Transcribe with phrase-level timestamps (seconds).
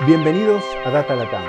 [0.00, 1.44] Bienvenidos a Data Latam,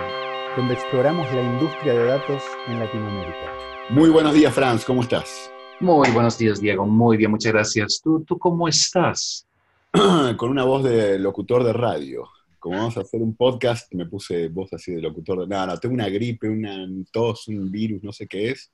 [0.55, 3.51] donde exploramos la industria de datos en Latinoamérica.
[3.89, 5.51] Muy buenos días, Franz, ¿cómo estás?
[5.79, 6.85] Muy buenos días, Diego.
[6.85, 7.99] Muy bien, muchas gracias.
[8.03, 9.47] ¿Tú, tú cómo estás?
[10.37, 12.29] Con una voz de locutor de radio.
[12.59, 15.47] Como vamos a hacer un podcast, me puse voz así de locutor de...
[15.47, 18.71] No, no, tengo una gripe, una tos, un virus, no sé qué es,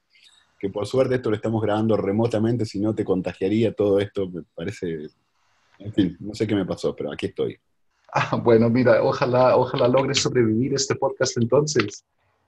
[0.60, 4.44] que por suerte esto lo estamos grabando remotamente, si no te contagiaría todo esto, me
[4.54, 5.08] parece...
[5.80, 7.58] En fin, no sé qué me pasó, pero aquí estoy.
[8.14, 12.04] Ah, bueno, mira, ojalá, ojalá logres sobrevivir este podcast entonces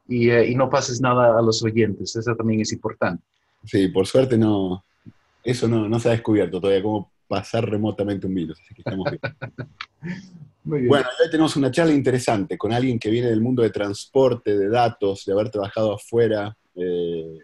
[0.07, 3.23] y, eh, y no pases nada a los oyentes, eso también es importante.
[3.65, 4.83] Sí, por suerte no,
[5.43, 9.09] eso no, no se ha descubierto todavía, cómo pasar remotamente un virus, así que estamos
[9.09, 9.21] bien.
[10.65, 10.89] Muy bien.
[10.89, 14.69] Bueno, hoy tenemos una charla interesante con alguien que viene del mundo de transporte, de
[14.69, 16.55] datos, de haber trabajado afuera.
[16.75, 17.39] eh,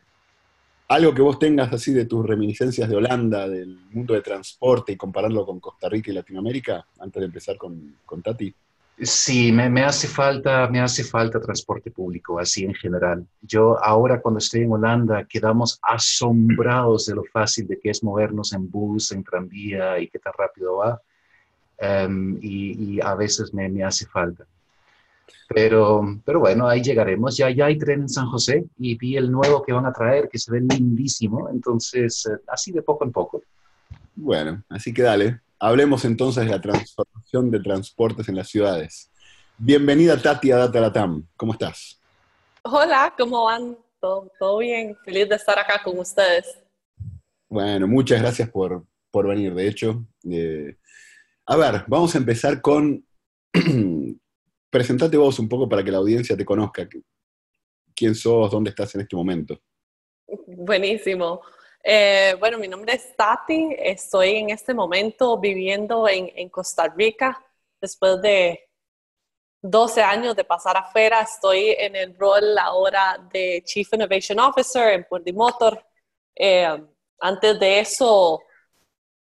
[0.90, 4.98] algo que vos tengas así de tus reminiscencias de Holanda, del mundo de transporte y
[4.98, 8.54] compararlo con Costa Rica y Latinoamérica, antes de empezar con, con Tati.
[9.00, 13.26] Sí, me, me hace falta, me hace falta transporte público, así en general.
[13.42, 18.52] Yo ahora cuando estoy en Holanda quedamos asombrados de lo fácil de que es movernos
[18.52, 21.00] en bus, en tranvía y qué tan rápido va.
[21.78, 24.46] Em, y, y a veces me, me hace falta.
[25.48, 27.36] Pero, pero bueno, ahí llegaremos.
[27.38, 30.30] Ya, ya hay tren en San José y vi el nuevo que van a traer,
[30.30, 31.50] que se ve lindísimo.
[31.50, 33.42] Entonces, eh, así de poco en poco.
[34.16, 35.40] Bueno, así que dale.
[35.60, 39.10] Hablemos entonces de la transformación de transportes en las ciudades.
[39.58, 41.28] Bienvenida Tati a Data Latam.
[41.36, 42.00] ¿Cómo estás?
[42.64, 43.78] Hola, ¿cómo van?
[44.00, 44.96] ¿Todo, todo bien?
[45.04, 46.46] Feliz de estar acá con ustedes.
[47.50, 49.54] Bueno, muchas gracias por, por venir.
[49.54, 50.78] De hecho, eh,
[51.46, 53.04] a ver, vamos a empezar con...
[54.70, 56.88] Presentate vos un poco para que la audiencia te conozca.
[57.96, 58.52] ¿Quién sos?
[58.52, 59.60] ¿Dónde estás en este momento?
[60.48, 61.42] Buenísimo.
[61.84, 63.76] Eh, bueno, mi nombre es Tati.
[63.78, 67.44] Estoy en este momento viviendo en, Costa Rica.
[67.82, 68.70] Después de
[69.62, 75.06] 12 años de pasar afuera, estoy en el rol ahora de Chief Innovation Officer en
[75.06, 75.84] Purdimotor.
[76.36, 76.68] Eh,
[77.22, 78.42] antes de eso,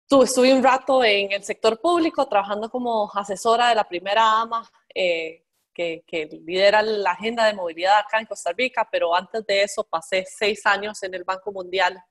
[0.07, 4.69] tu- estuve un rato en el sector público trabajando como asesora de la primera AMA
[4.93, 5.43] eh,
[5.73, 9.83] que, que lidera la agenda de movilidad acá en Costa Rica, pero antes de eso
[9.83, 12.01] pasé seis años en el Banco Mundial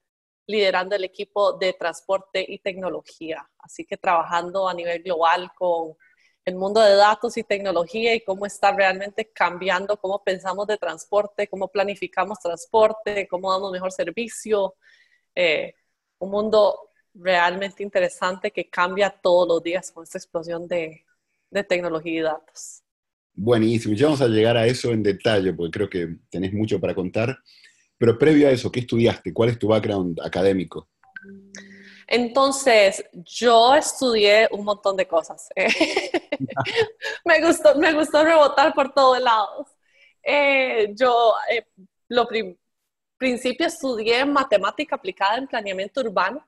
[0.46, 3.48] liderando el equipo de transporte y tecnología.
[3.58, 5.96] Así que trabajando a nivel global con
[6.44, 11.48] el mundo de datos y tecnología y cómo está realmente cambiando, cómo pensamos de transporte,
[11.48, 14.74] cómo planificamos transporte, cómo damos mejor servicio.
[15.34, 15.74] Eh,
[16.18, 21.04] un mundo realmente interesante que cambia todos los días con esta explosión de,
[21.52, 22.82] de tecnología y datos.
[23.34, 23.94] Buenísimo.
[23.94, 27.38] Ya vamos a llegar a eso en detalle, porque creo que tenés mucho para contar.
[27.96, 29.32] Pero previo a eso, ¿qué estudiaste?
[29.32, 30.88] ¿Cuál es tu background académico?
[32.06, 35.48] Entonces, yo estudié un montón de cosas.
[37.24, 39.68] me, gustó, me gustó rebotar por todos lados.
[40.22, 41.64] Eh, yo, eh,
[42.08, 42.56] lo prim
[43.16, 46.44] principio estudié matemática aplicada en planeamiento urbano.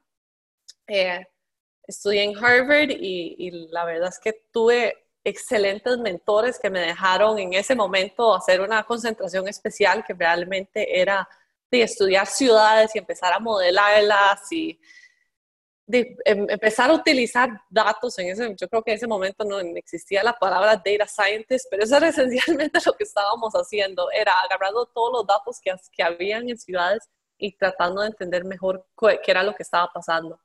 [0.89, 1.25] Eh,
[1.87, 7.39] estudié en Harvard y, y, la verdad es que tuve excelentes mentores que me dejaron
[7.39, 11.29] en ese momento hacer una concentración especial que realmente era
[11.71, 14.79] de estudiar ciudades y empezar a modelarlas y
[15.87, 19.59] de em, empezar a utilizar datos en ese, yo creo que en ese momento no
[19.59, 22.09] existía la palabra data scientist, pero eso era
[22.69, 27.09] esencialmente lo que estábamos haciendo, era agarrando todos los datos que, que habían en ciudades
[27.39, 30.41] y tratando de entender mejor qué era lo que estaba pasando.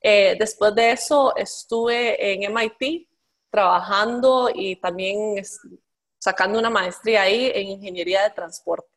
[0.00, 3.08] Eh, después de eso estuve en MIT
[3.50, 5.42] trabajando y también
[6.18, 8.88] sacando una maestría ahí en ingeniería de transporte.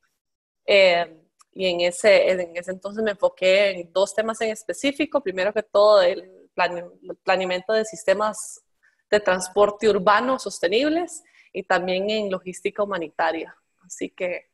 [0.66, 1.18] Eh,
[1.54, 5.22] y en ese, en ese entonces me enfoqué en dos temas en específico.
[5.22, 8.62] Primero que todo, el, plan, el planeamiento de sistemas
[9.10, 13.56] de transporte urbano sostenibles y también en logística humanitaria.
[13.86, 14.51] Así que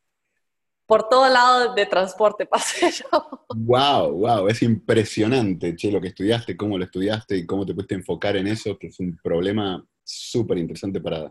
[0.88, 3.44] por todo lado de transporte pasé yo.
[3.54, 7.94] Wow, wow, es impresionante, che, lo que estudiaste, cómo lo estudiaste y cómo te pudiste
[7.94, 11.30] enfocar en eso, que es un problema súper interesante para,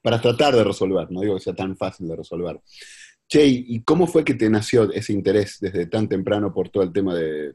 [0.00, 1.10] para tratar de resolver.
[1.10, 2.60] No digo que sea tan fácil de resolver.
[3.28, 6.92] Che, ¿y cómo fue que te nació ese interés desde tan temprano por todo el
[6.92, 7.54] tema de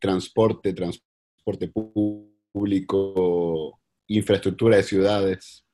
[0.00, 1.68] transporte, transporte
[2.52, 5.64] público, infraestructura de ciudades?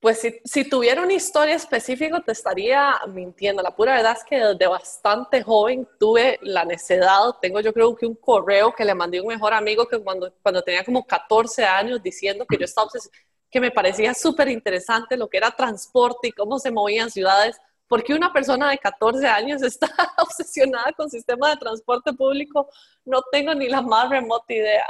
[0.00, 3.62] Pues si, si, tuviera una historia específica te estaría mintiendo.
[3.62, 7.34] La pura verdad es que desde bastante joven tuve la necedad.
[7.42, 10.32] Tengo yo creo que un correo que le mandé a un mejor amigo que cuando,
[10.42, 12.88] cuando tenía como 14 años diciendo que yo estaba
[13.50, 17.58] que me parecía súper interesante lo que era transporte y cómo se movían ciudades.
[17.90, 22.70] Porque una persona de 14 años está obsesionada con sistema de transporte público?
[23.04, 24.86] No tengo ni la más remota idea.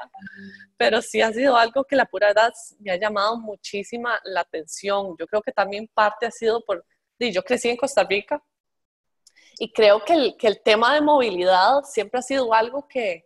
[0.76, 5.16] pero sí ha sido algo que la pura edad me ha llamado muchísima la atención.
[5.18, 6.84] Yo creo que también parte ha sido por,
[7.18, 8.44] yo crecí en Costa Rica
[9.58, 13.24] y creo que el, que el tema de movilidad siempre ha sido algo que,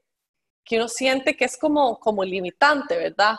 [0.65, 3.35] que uno siente que es como, como limitante, ¿verdad?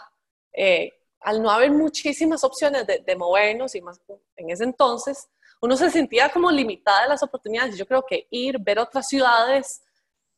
[0.51, 0.91] Eh,
[1.21, 4.01] al no haber muchísimas opciones de, de, movernos y más
[4.35, 5.29] en ese entonces,
[5.61, 7.77] uno se sentía como limitada de las oportunidades.
[7.77, 9.81] Yo creo que ir, ver otras ciudades,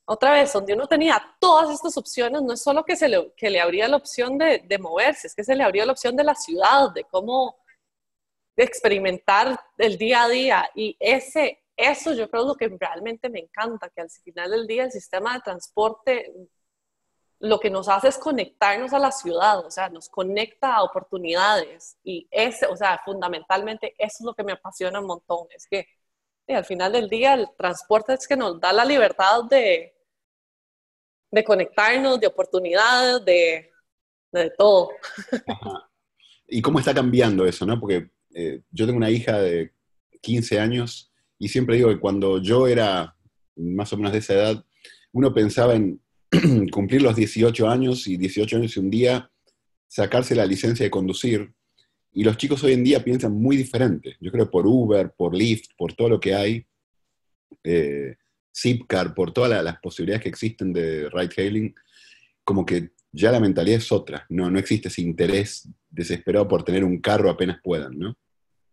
[0.06, 3.50] otra vez, donde uno tenía todas estas opciones, no es solo que, se le, que
[3.50, 6.24] le abría la opción de, de, moverse, es que se le abría la opción de
[6.24, 7.58] la ciudad, de cómo
[8.56, 10.70] de experimentar el día a día.
[10.76, 14.66] Y ese, eso yo creo es lo que realmente me encanta, que al final del
[14.66, 16.34] día el sistema de transporte
[17.40, 21.98] lo que nos hace es conectarnos a la ciudad, o sea, nos conecta a oportunidades.
[22.04, 25.88] Y ese, o sea, fundamentalmente eso es lo que me apasiona un montón, es que
[26.48, 29.94] al final del día el transporte es que nos da la libertad de,
[31.30, 33.72] de conectarnos, de oportunidades, de,
[34.32, 34.92] de todo.
[36.48, 37.80] ¿Y cómo está cambiando eso, no?
[37.80, 39.74] Porque eh, yo tengo una hija de
[40.22, 43.16] 15 años y siempre digo que cuando yo era
[43.56, 44.66] más o menos de esa edad,
[45.12, 46.02] uno pensaba en
[46.72, 49.32] cumplir los 18 años y 18 años y un día
[49.88, 51.52] sacarse la licencia de conducir.
[52.14, 54.18] Y los chicos hoy en día piensan muy diferente.
[54.20, 56.66] Yo creo por Uber, por Lyft, por todo lo que hay,
[57.64, 58.16] eh,
[58.56, 61.76] Zipcar, por todas las posibilidades que existen de ride hailing,
[62.44, 64.26] como que ya la mentalidad es otra.
[64.30, 68.18] No, no existe ese interés desesperado por tener un carro apenas puedan, ¿no?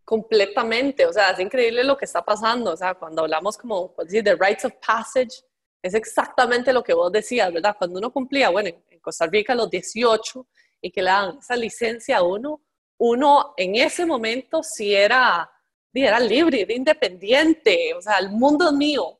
[0.03, 4.35] Completamente, o sea, es increíble lo que está pasando, o sea, cuando hablamos como, de
[4.35, 5.41] rites of passage,
[5.85, 7.75] es exactamente lo que vos decías, ¿verdad?
[7.77, 10.47] Cuando uno cumplía, bueno, en Costa Rica los 18
[10.81, 12.59] y que le dan esa licencia a uno,
[12.97, 15.47] uno en ese momento sí era,
[15.93, 19.19] era libre, independiente, o sea, el mundo es mío.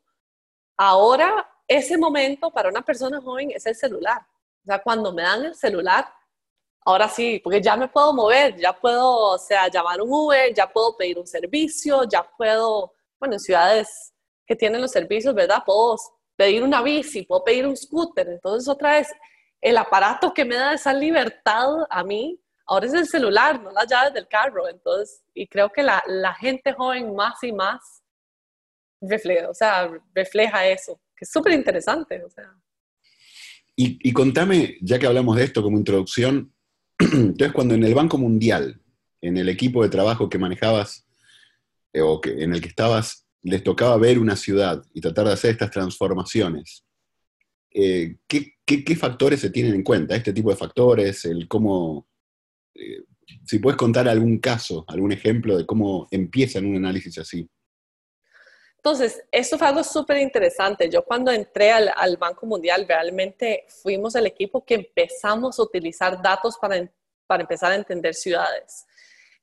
[0.75, 4.25] Ahora, ese momento para una persona joven es el celular.
[4.63, 6.11] O sea, cuando me dan el celular,
[6.83, 10.65] ahora sí, porque ya me puedo mover, ya puedo, o sea, llamar un Uber, ya
[10.65, 14.15] puedo pedir un servicio, ya puedo, bueno, en ciudades
[14.47, 15.61] que tienen los servicios, ¿verdad?
[15.63, 15.97] Puedo
[16.35, 18.27] pedir una bici, puedo pedir un scooter.
[18.29, 19.07] Entonces, otra vez,
[19.61, 23.87] el aparato que me da esa libertad a mí, ahora es el celular, no las
[23.87, 24.67] llaves del carro.
[24.67, 28.03] Entonces, y creo que la, la gente joven más y más
[29.01, 32.23] refleja, o sea, refleja eso, que es súper interesante.
[32.23, 32.51] O sea.
[33.75, 36.53] y, y contame, ya que hablamos de esto como introducción,
[36.99, 38.81] entonces cuando en el Banco Mundial,
[39.21, 41.07] en el equipo de trabajo que manejabas,
[41.93, 45.33] eh, o que, en el que estabas, les tocaba ver una ciudad y tratar de
[45.33, 46.83] hacer estas transformaciones,
[47.71, 50.15] eh, ¿qué, factores se tienen en cuenta?
[50.15, 52.07] Este tipo de factores, el cómo,
[52.73, 53.03] eh,
[53.45, 57.47] si puedes contar algún caso, algún ejemplo de cómo empiezan un análisis así.
[58.77, 60.89] Entonces, esto fue algo súper interesante.
[60.89, 66.57] Yo cuando entré al, Banco Mundial, realmente fuimos el equipo que empezamos a utilizar datos
[66.59, 66.89] para,
[67.27, 68.85] para empezar a entender ciudades.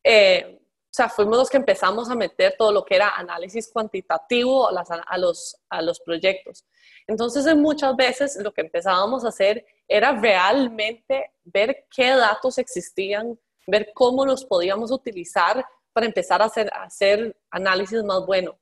[0.03, 0.62] Eh,
[0.93, 4.73] o sea, fuimos los que empezamos a meter todo lo que era análisis cuantitativo a,
[4.73, 6.67] las, a, los, a los proyectos.
[7.07, 13.93] Entonces, muchas veces lo que empezábamos a hacer era realmente ver qué datos existían, ver
[13.95, 18.59] cómo los podíamos utilizar para empezar a hacer, a hacer análisis más bueno.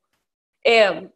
[0.62, 1.10] Eh,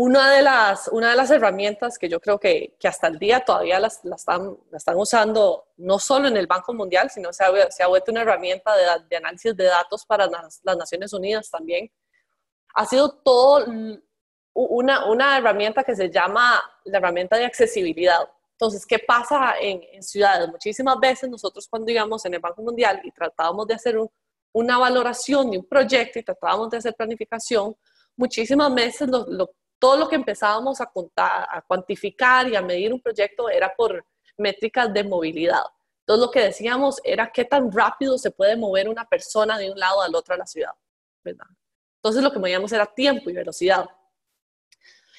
[0.00, 3.44] una, de las, una de las herramientas que yo creo que, que hasta el día
[3.44, 7.68] todavía las, las, están, están, usando, no solo en el Banco Mundial, sino se ha,
[7.68, 11.50] se ha vuelto una herramienta de, de, análisis de datos para las, las, Naciones Unidas
[11.50, 11.90] también,
[12.74, 13.66] ha sido todo
[14.54, 18.20] una, una herramienta que se llama la herramienta de accesibilidad.
[18.52, 20.48] Entonces, ¿qué pasa en, en, ciudades?
[20.48, 24.08] Muchísimas veces nosotros cuando íbamos en el Banco Mundial y tratábamos de hacer un,
[24.52, 27.74] una valoración de un proyecto y tratábamos de hacer planificación,
[28.16, 32.92] muchísimas veces lo, lo, todo lo que empezábamos a, contar, a cuantificar y a medir
[32.92, 34.04] un proyecto era por
[34.36, 35.62] métricas de movilidad.
[36.00, 39.78] Entonces lo que decíamos era qué tan rápido se puede mover una persona de un
[39.78, 40.72] lado al otro de la ciudad.
[41.22, 41.46] ¿verdad?
[41.96, 43.88] Entonces lo que medíamos era tiempo y velocidad.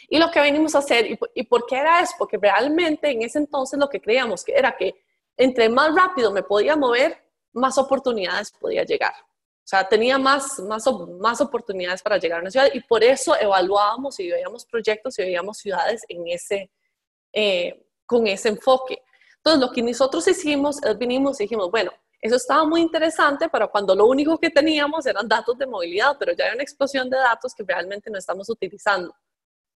[0.10, 2.14] Y lo que venimos a hacer, ¿y, ¿y por qué era eso?
[2.18, 5.04] Porque realmente en ese entonces lo que creíamos que era que
[5.38, 7.24] entre más rápido me podía mover,
[7.54, 9.14] más oportunidades podía llegar.
[9.70, 10.84] O sea, tenía más, más,
[11.20, 15.22] más oportunidades para llegar a una ciudad y por eso evaluábamos y veíamos proyectos y
[15.22, 16.72] veíamos ciudades en ese,
[17.32, 19.04] eh, con ese enfoque.
[19.36, 23.68] Entonces, lo que nosotros hicimos es vinimos y dijimos, bueno, eso estaba muy interesante para
[23.68, 27.18] cuando lo único que teníamos eran datos de movilidad, pero ya hay una explosión de
[27.18, 29.16] datos que realmente no estamos utilizando.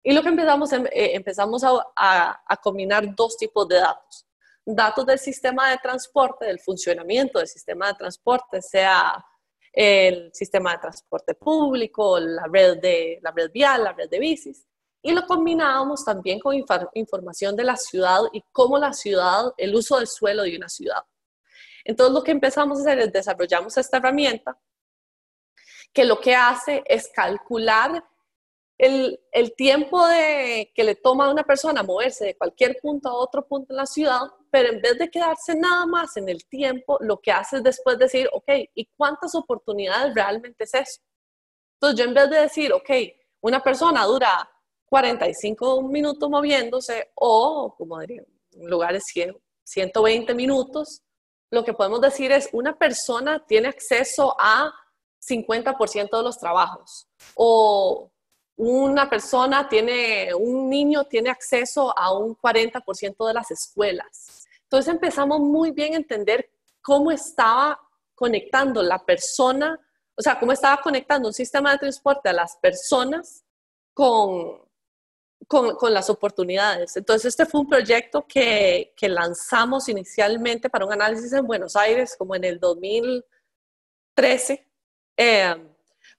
[0.04, 4.28] Y lo que empezamos, eh, empezamos a, a, a combinar dos tipos de datos.
[4.64, 9.26] Datos del sistema de transporte, del funcionamiento del sistema de transporte, sea
[9.72, 14.66] el sistema de transporte público, la red, de, la red vial, la red de bicis.
[15.02, 16.56] y lo combinábamos también con
[16.94, 21.04] información de la ciudad y cómo la ciudad, el uso del suelo de una ciudad.
[21.86, 24.60] Entonces lo que empezamos a hacer es desarrollamos esta herramienta
[25.94, 28.04] que lo que hace es calcular
[28.78, 29.20] el,
[29.58, 33.74] tiempo de, que le toma a una persona moverse de cualquier punto a otro punto
[33.74, 37.32] en la ciudad, pero en vez de quedarse nada más en el tiempo, lo que
[37.32, 41.02] hace es después decir, ok, ¿y cuántas oportunidades realmente es eso?
[41.76, 42.90] Entonces yo en vez de decir, ok,
[43.42, 44.50] una persona dura
[44.86, 51.04] 45 minutos moviéndose o, como diría, en lugares 100, 120 minutos,
[51.52, 54.74] lo que podemos decir es una persona tiene acceso a
[55.22, 58.12] 50% de los trabajos o
[58.58, 64.39] una persona tiene, un niño tiene acceso a un 40% de las escuelas.
[64.70, 66.48] Entonces empezamos muy bien a entender
[66.80, 67.82] cómo estaba
[68.14, 69.80] conectando la persona,
[70.16, 73.44] o sea, cómo estaba conectando un sistema de transporte a las personas
[73.96, 74.62] con,
[75.48, 76.96] con, las oportunidades.
[76.98, 82.16] Entonces, este fue un proyecto que, que, lanzamos inicialmente para un análisis en Buenos Aires,
[82.16, 84.68] como en el 2013.
[85.18, 85.56] Eh,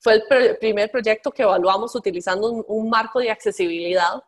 [0.01, 4.21] fue el primer proyecto que evaluamos utilizando un, marco de accesibilidad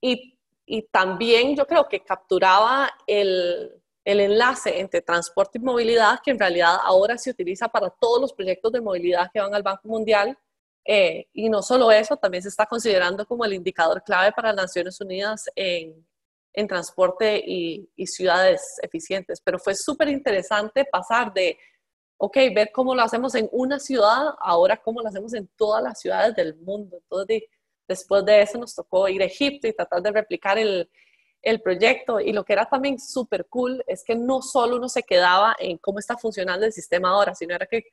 [0.00, 0.39] y,
[0.70, 6.38] y, también yo creo que capturaba el, el enlace entre transporte y movilidad, que en
[6.38, 10.38] realidad ahora se utiliza para todos los proyectos de movilidad que van al Banco Mundial.
[10.84, 14.64] Eh, y no solo eso, también se está considerando como el indicador clave para las
[14.64, 16.06] Naciones Unidas en,
[16.52, 19.40] en transporte y, y, ciudades eficientes.
[19.44, 21.58] Pero fue súper interesante pasar de
[22.22, 25.98] ok, ver cómo lo hacemos en una ciudad, ahora cómo lo hacemos en todas las
[25.98, 26.98] ciudades del mundo.
[26.98, 27.44] Entonces,
[27.90, 30.88] después de eso nos tocó ir a Egipto y tratar de replicar el,
[31.42, 32.20] el proyecto.
[32.20, 35.76] Y lo que era también súper cool es que no solo uno se quedaba en
[35.78, 37.84] cómo está funcionando el sistema ahora, sino era que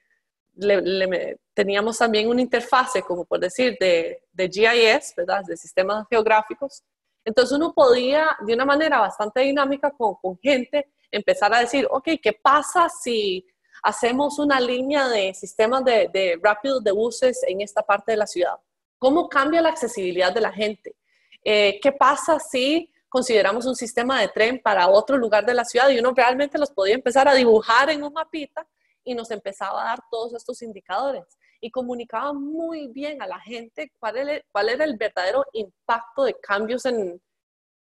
[1.54, 5.42] teníamos también una interfase, como por decir, de, de GIS, ¿verdad?
[5.48, 6.84] De sistemas geográficos.
[7.26, 12.10] Entonces uno podía, de una manera bastante dinámica con, con gente, empezar a decir, ok,
[12.22, 13.46] ¿qué pasa si
[13.84, 18.28] hacemos una línea de sistemas de, de rápidos de buses en esta parte de la
[18.28, 18.56] ciudad.
[19.00, 20.96] ¿Cómo cambia la accesibilidad de la gente?
[21.44, 25.90] Eh, ¿Qué pasa si consideramos un sistema de tren para otro lugar de la ciudad
[25.90, 28.68] y uno realmente los podía empezar a dibujar en un mapita
[29.04, 31.24] y nos empezaba a dar todos estos indicadores
[31.62, 36.34] y comunicaba muy bien a la gente cuál era, cuál era el verdadero impacto de
[36.36, 37.22] cambios en,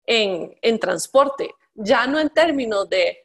[0.05, 3.19] en, en transporte, ya no en términos de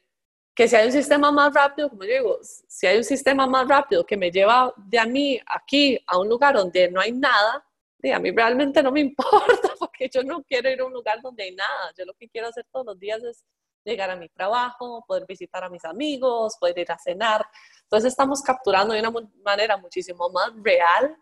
[0.54, 3.68] que si hay un sistema más rápido, como yo digo, si hay un sistema más
[3.68, 7.64] rápido que me lleva de a mí aquí a un lugar donde no hay nada,
[8.04, 11.44] a mí realmente no me importa porque yo no quiero ir a un lugar donde
[11.44, 11.92] hay nada.
[11.98, 13.44] Yo lo que quiero hacer todos los días es
[13.84, 17.46] llegar a mi trabajo, poder visitar a mis amigos, poder ir a cenar.
[17.84, 19.14] Entonces estamos capturando de una
[19.44, 21.16] manera muchísimo más real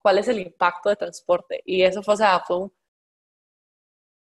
[0.00, 1.62] cuál es el impacto de transporte.
[1.64, 2.72] Y eso fue, o sea, fue un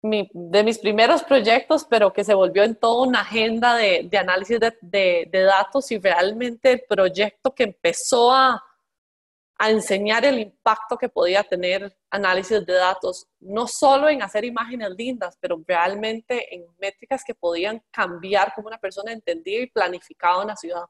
[0.02, 5.28] de mis primeros proyectos, pero que se volvió en toda una agenda de, análisis de,
[5.30, 8.62] datos y realmente el proyecto que empezó a,
[9.60, 14.90] a, enseñar el impacto que podía tener análisis de datos, no solo en hacer imágenes
[14.96, 20.56] lindas, pero realmente en métricas que podían cambiar cómo una persona entendía y planificaba una
[20.56, 20.84] ciudad.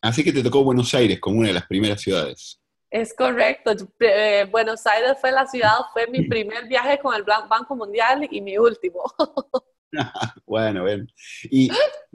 [0.00, 2.60] Así que te tocó Buenos Aires como una de las primeras ciudades.
[2.90, 3.72] Es correcto.
[4.00, 8.40] Eh, Buenos Aires fue la ciudad, fue mi primer viaje con el Banco Mundial y
[8.40, 9.02] mi último.
[10.46, 11.10] bueno, ven.
[11.50, 11.70] Y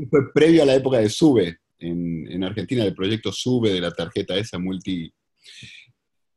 [0.10, 4.36] fue previo a la época de SUBE en, Argentina, del proyecto SUBE de la tarjeta
[4.36, 5.14] esa multi.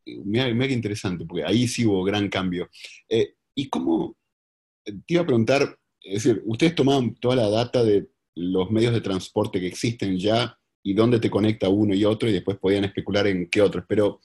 [0.04, 2.68] Mira, mira qué interesante, porque ahí sí hubo gran cambio.
[3.08, 4.16] Eh, ¿Y cómo?
[4.84, 9.00] Te iba a preguntar, es decir, ustedes tomaban toda la data de los medios de
[9.00, 13.26] transporte que existen ya y dónde te conecta uno y otro y después podían especular
[13.26, 14.20] en qué otros, pero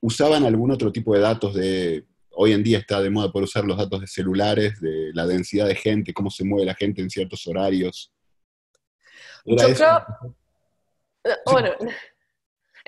[0.00, 3.64] usaban algún otro tipo de datos de, hoy en día está de moda por usar
[3.64, 7.10] los datos de celulares, de la densidad de gente, cómo se mueve la gente en
[7.10, 8.12] ciertos horarios.
[9.44, 9.98] Yo creo,
[11.24, 11.70] eh, bueno,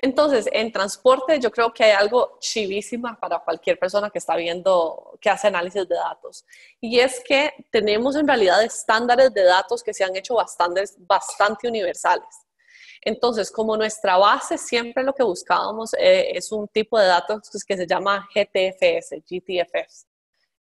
[0.03, 5.17] entonces en transporte yo creo que hay algo chivísima para cualquier persona que está viendo,
[5.21, 6.43] que hace análisis de datos.
[6.81, 11.69] Y es que tenemos en realidad estándares de datos que se han hecho bastante, bastante
[11.69, 12.27] universales.
[13.01, 17.77] Entonces, como nuestra base siempre lo que buscábamos eh, es un tipo de datos que
[17.77, 20.05] se llama GTFS, GTFS.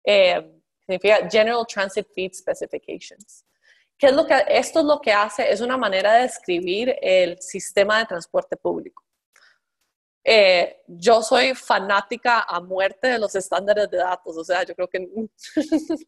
[0.05, 0.53] Eh,
[0.87, 3.45] significa General Transit Feed Specifications.
[3.99, 7.43] ¿Qué es lo que, esto es lo que hace, es una manera de describir el
[7.43, 9.03] sistema de transporte público.
[10.25, 14.89] Eh, yo soy fanática a muerte de los estándares de datos, o sea, yo creo
[14.89, 15.09] que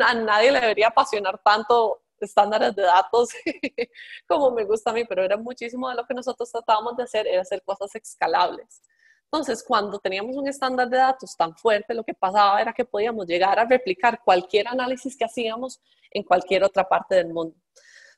[0.00, 3.30] a nadie le debería apasionar tanto estándares de datos
[4.28, 7.26] como me gusta a mí, pero era muchísimo de lo que nosotros tratábamos de hacer,
[7.26, 8.80] era hacer cosas escalables.
[9.24, 13.26] Entonces, cuando teníamos un estándar de datos tan fuerte, lo que pasaba era que podíamos
[13.26, 15.80] llegar a replicar cualquier análisis que hacíamos
[16.10, 17.56] en cualquier otra parte del mundo.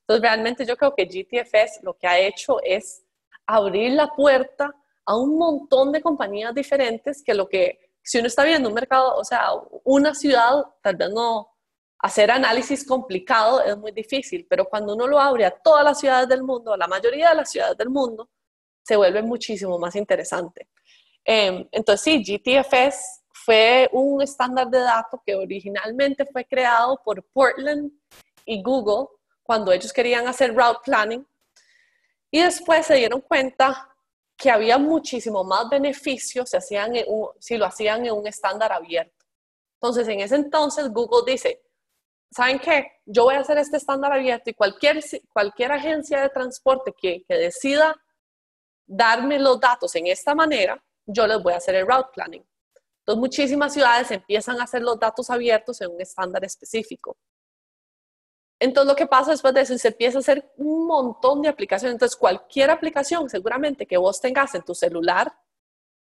[0.01, 3.05] Entonces, realmente yo creo que GTFS lo que ha hecho es
[3.47, 4.75] abrir la puerta
[5.07, 9.15] a un montón de compañías diferentes que lo que, si uno está viendo un mercado,
[9.17, 9.51] o sea,
[9.85, 11.55] una ciudad, tal vez no,
[11.99, 16.29] hacer análisis complicado es muy difícil, pero cuando uno lo abre a todas las ciudades
[16.29, 18.29] del mundo, a la mayoría de las ciudades del mundo,
[18.83, 20.69] se vuelve muchísimo más interesante.
[21.25, 27.91] Em, entonces, sí, GTFS fue un estándar de datos que originalmente fue creado por Portland
[28.45, 29.09] y Google
[29.43, 31.27] cuando ellos querían hacer route planning
[32.31, 33.94] y después se dieron cuenta
[34.45, 39.25] que había muchísimo más beneficios si, lo hacían en un estándar abierto.
[39.81, 41.63] Entonces, en ese entonces, Google dice,
[42.31, 43.01] ¿saben qué?
[43.07, 47.35] Yo voy a hacer este estándar abierto y cualquier, cualquier agencia de transporte que, que
[47.37, 47.97] decida
[48.85, 52.47] darme los datos en esta manera, yo les voy a hacer el route planning.
[52.99, 57.17] Entonces, muchísimas ciudades empiezan a hacer los datos abiertos en un estándar específico.
[58.59, 61.95] Entonces lo que pasa después de eso, se empieza a hacer un montón de aplicaciones.
[61.95, 65.33] Entonces cualquier aplicación seguramente que vos tengas en tu celular,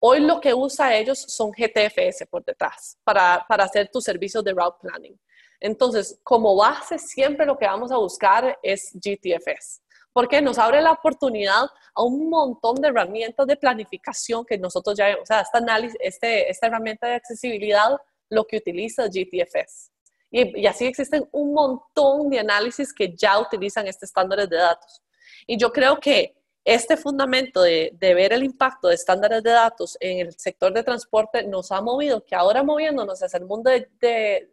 [0.00, 4.52] hoy lo que usa ellos son GTFS por detrás para, para hacer tus servicios de
[4.52, 5.18] route planning.
[5.62, 9.80] Entonces, como base, siempre lo que vamos a buscar es GTFS,
[10.12, 15.16] porque nos abre la oportunidad a un montón de herramientas de planificación que nosotros ya,
[15.22, 17.96] o sea, esta, análisis, este, esta herramienta de accesibilidad,
[18.28, 19.92] lo que utiliza GTFS.
[20.32, 25.02] Y, así existen un montón de análisis que ya utilizan este estándares de datos.
[25.46, 26.34] Y yo creo que
[26.64, 30.82] este fundamento de, de, ver el impacto de estándares de datos en el sector de
[30.82, 34.50] transporte nos ha movido, que ahora moviéndonos hacia el mundo de, de,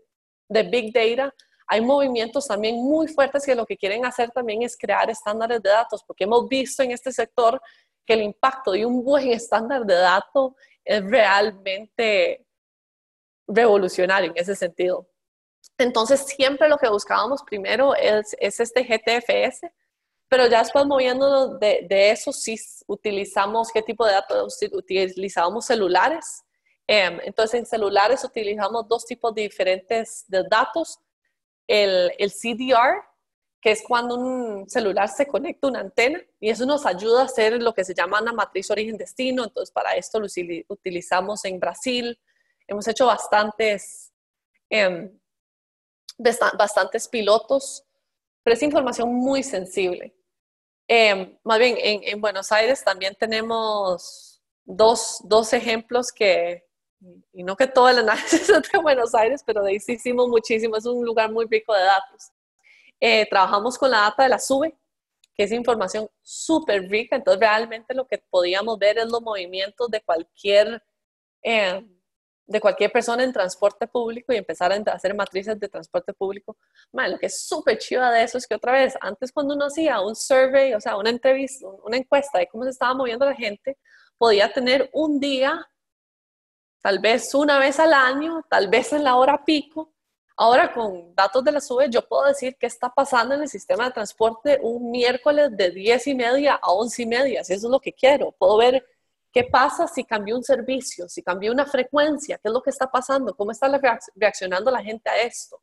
[0.50, 1.33] de, Big Data,
[1.67, 5.69] hay movimientos también muy fuertes que lo que quieren hacer también es crear estándares de
[5.69, 7.62] datos, porque hemos visto en este sector
[8.05, 12.45] que el impacto de un buen estándar de datos es realmente
[13.48, 15.07] revolucionario en ese sentido.
[15.79, 19.71] Entonces, siempre lo que buscábamos primero es, este GTFS,
[20.27, 26.44] pero ya después moviéndonos de, eso, sí utilizamos qué tipo de datos, utilizábamos celulares.
[26.85, 31.00] Em, entonces, en celulares utilizamos dos tipos diferentes de datos.
[31.65, 33.01] El, el CDR,
[33.61, 37.25] que es cuando un celular se conecta a una antena y eso nos ayuda a
[37.25, 39.46] hacer lo que se llama una matriz origen-destino.
[39.46, 40.27] Entonces, para esto lo
[40.68, 42.20] utilizamos en Brasil.
[42.68, 44.11] Hemos hecho bastantes
[44.70, 45.09] eh,
[46.20, 47.84] bastantes pilotos,
[48.44, 50.16] pero es información muy sensible.
[50.88, 56.66] Em, más bien, en, Buenos Aires también tenemos dos, dos, ejemplos que,
[57.34, 60.27] y no que todo el análisis es de Buenos Aires, pero de ahí sí hicimos
[60.27, 62.32] muchísimo, es un lugar muy rico de datos.
[63.00, 64.75] Eh, trabajamos con la data de la SUBE,
[65.36, 70.01] que es información súper rica, entonces realmente lo que podíamos ver es los movimientos de
[70.01, 70.84] cualquier...
[71.42, 71.86] Eh,
[72.50, 76.57] de cualquier persona en transporte público y empezar a hacer matrices de transporte público.
[76.92, 80.01] lo que es súper chiva de eso es que otra vez, antes cuando uno hacía
[80.01, 83.77] un survey, o sea, una entrevista, una encuesta de cómo se estaba moviendo la gente,
[84.18, 85.70] podía tener un día,
[86.81, 89.94] tal vez una vez al año, tal vez en la hora pico.
[90.35, 93.85] Ahora con datos de la SUBE yo puedo decir qué está pasando en el sistema
[93.85, 97.72] de transporte un miércoles de 10 y media a 11 y media, si eso es
[97.72, 98.31] lo que quiero.
[98.31, 98.83] Puedo ver
[99.31, 102.39] ¿Qué pasa si cambió un servicio, si cambió una frecuencia?
[102.42, 103.35] ¿Qué es lo que está pasando?
[103.35, 103.70] ¿Cómo está
[104.15, 105.61] reaccionando la gente a esto?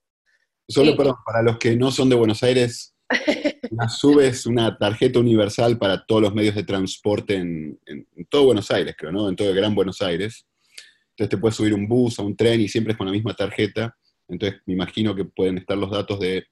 [0.68, 2.94] Solo para los que no son de Buenos Aires,
[3.70, 7.80] la SUBE es una tarjeta universal para todos los medios de transporte en,
[8.28, 9.28] todo Buenos Aires, creo, ¿no?
[9.28, 10.46] En todo el Gran Buenos Aires.
[11.10, 13.34] Entonces te puedes subir un bus, a un tren y siempre es con la misma
[13.34, 13.96] tarjeta.
[14.28, 16.46] Entonces me imagino que pueden estar los datos de,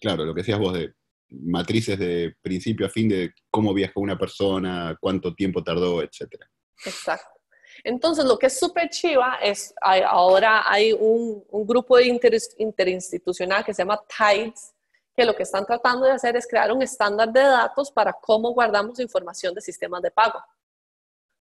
[0.00, 0.94] claro, lo que decías vos, de
[1.30, 6.48] matrices de principio a fin de cómo viajó una persona, cuánto tiempo tardó, etcétera.
[6.84, 7.40] Exacto.
[7.84, 14.02] Entonces, lo que es súper chiva es, ahora hay un, grupo interinstitucional que se llama
[14.06, 14.74] TIDES,
[15.16, 18.52] que lo que están tratando de hacer es crear un estándar de datos para cómo
[18.52, 20.42] guardamos información de sistemas de pago.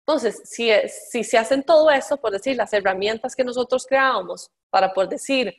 [0.06, 4.92] Entonces, si, si se hacen todo eso, por decir, las herramientas que nosotros creábamos para,
[4.92, 5.54] por decir,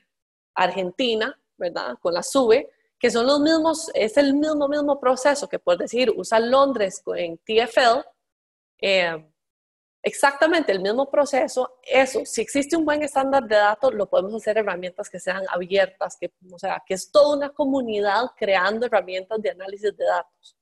[0.56, 1.98] Argentina, ¿verdad?
[2.02, 6.12] Con la SUBE, que son los mismos, es el mismo, mismo proceso que, por decir,
[6.16, 8.06] usa Londres en TFL,
[8.80, 9.28] eh,
[10.08, 14.58] exactamente el mismo proceso, eso, si existe un buen estándar de datos, lo podemos hacer
[14.58, 19.52] herramientas que sean abiertas, que, o sea, que es toda una comunidad creando herramientas de
[19.52, 20.58] análisis de datos.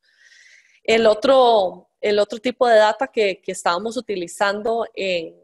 [0.83, 5.35] El otro, el otro tipo de data que, que estábamos utilizando en,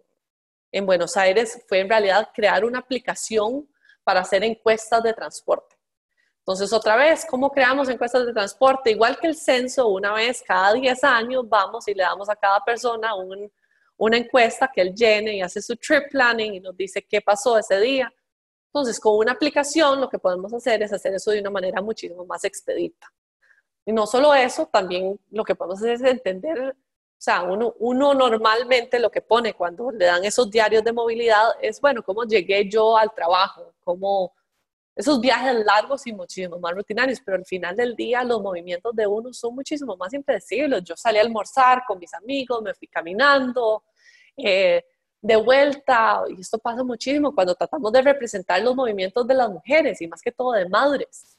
[0.72, 3.70] en Buenos Aires fue en realidad crear una aplicación
[4.04, 5.76] para hacer encuestas de transporte.
[6.40, 8.90] Entonces, otra vez, ¿cómo creamos encuestas de transporte?
[8.92, 12.64] Igual que el censo, una vez cada 10 años vamos y le damos a cada
[12.66, 13.52] persona un,
[14.02, 17.60] una encuesta que él llene y hace su trip planning y nos dice qué pasó
[17.60, 18.12] ese día.
[18.66, 22.26] Entonces, con una aplicación lo que podemos hacer es hacer eso de una manera muchísimo
[22.26, 23.14] más expedita.
[23.86, 26.74] Y no solo eso, también lo que podemos hacer es entender, o
[27.16, 31.80] sea, uno, uno normalmente lo que pone cuando le dan esos diarios de movilidad es,
[31.80, 33.76] bueno, ¿cómo llegué yo al trabajo?
[33.84, 34.34] ¿Cómo,
[34.96, 39.06] esos viajes largos y muchísimo más rutinarios, pero al final del día los movimientos de
[39.06, 40.84] uno son muchísimo más impredecibles.
[40.84, 43.84] Yo salí a almorzar con mis amigos, me fui caminando,
[44.44, 44.86] eh,
[45.22, 50.02] de vuelta, y esto pasa muchísimo cuando tratamos de representar los movimientos de las mujeres
[50.02, 51.38] y más que todo de madres.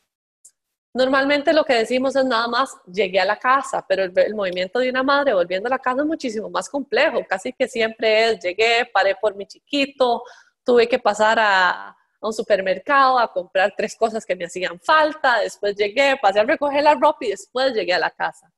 [0.95, 4.91] Normalmente lo que decimos es nada más llegué a la casa, pero el, movimiento de
[4.91, 7.21] una madre volviendo a la casa es muchísimo más complejo.
[7.27, 10.23] Casi que siempre es llegué, paré por mi chiquito,
[10.63, 15.41] tuve que pasar a, a un supermercado a comprar tres cosas que me hacían falta,
[15.41, 18.53] después llegué, pasé a recoger la ropa y después llegué a la casa.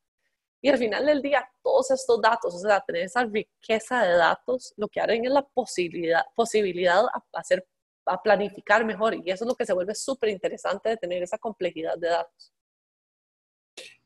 [0.64, 4.72] Y al final del día, todos estos datos, o sea, tener esa riqueza de datos,
[4.78, 7.68] lo que harán es la posibilidad, posibilidad a hacer,
[8.06, 9.14] a planificar mejor.
[9.14, 12.54] Y eso es lo que se vuelve súper interesante de tener esa complejidad de datos.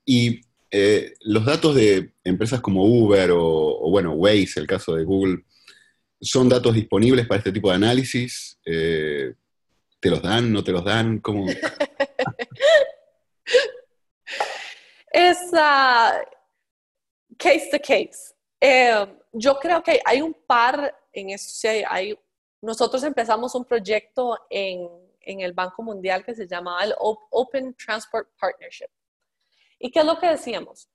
[0.05, 5.05] Y eh, los datos de empresas como Uber o, o, bueno, Waze, el caso de
[5.05, 5.45] Google,
[6.21, 8.59] ¿son datos disponibles para este tipo de análisis?
[8.67, 9.33] Eh,
[10.01, 10.53] ¿Te los dan?
[10.53, 11.21] ¿No te los dan?
[11.21, 11.47] ¿Cómo?
[15.13, 16.38] es uh,
[17.39, 18.35] case to case.
[18.61, 21.49] Eh, yo creo que hay un par en eso.
[21.49, 22.19] Sí, hay,
[22.61, 24.89] nosotros empezamos un proyecto en,
[25.21, 28.91] en el Banco Mundial que se llamaba el Open Transport Partnership.
[29.79, 30.89] ¿Y qué es lo que decíamos?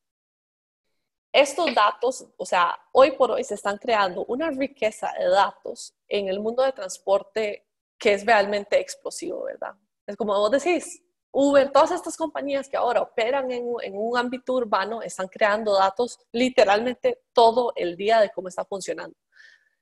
[1.32, 6.28] Estos datos, o sea, hoy por hoy se están creando una riqueza de datos en
[6.28, 9.74] el mundo de transporte que es realmente explosivo, ¿verdad?
[10.06, 11.03] Es como vos decís,
[11.36, 16.20] Uber, todas estas compañías que ahora operan en, en, un ámbito urbano están creando datos
[16.32, 19.16] literalmente todo el día de cómo está funcionando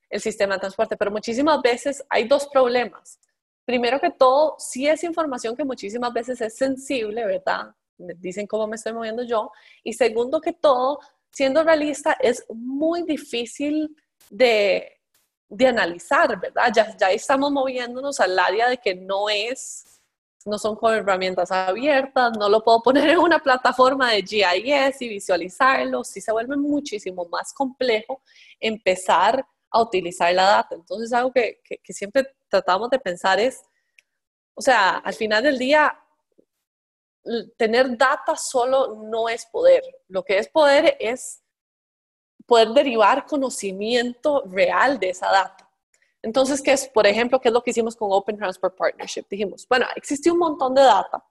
[0.09, 3.19] el sistema de transporte, pero muchísimas veces hay dos problemas.
[3.65, 7.73] Primero que todo, sí es información que muchísimas veces es sensible, ¿verdad?
[7.97, 9.51] Me dicen cómo me estoy moviendo yo.
[9.83, 10.99] Y segundo que todo,
[11.31, 13.95] siendo realista, es muy difícil
[14.29, 14.99] de,
[15.47, 16.71] de analizar, ¿verdad?
[16.75, 20.00] Ya, ya estamos moviéndonos al área de que no es,
[20.45, 25.09] no son con herramientas abiertas, no lo puedo poner en una plataforma de GIS y
[25.09, 28.21] visualizarlo, sí se vuelve muchísimo más complejo
[28.59, 30.75] empezar a utilizar la data.
[30.75, 33.61] Entonces, algo que, que, que siempre tratamos de pensar es,
[34.53, 35.97] o sea, al final del día,
[37.57, 39.83] tener data solo no es poder.
[40.07, 41.41] Lo que es poder es
[42.45, 45.70] poder derivar conocimiento real de esa data.
[46.21, 49.23] Entonces, ¿qué es, por ejemplo, qué es lo que hicimos con Open Transport Partnership?
[49.29, 51.23] Dijimos, bueno, existe un montón de data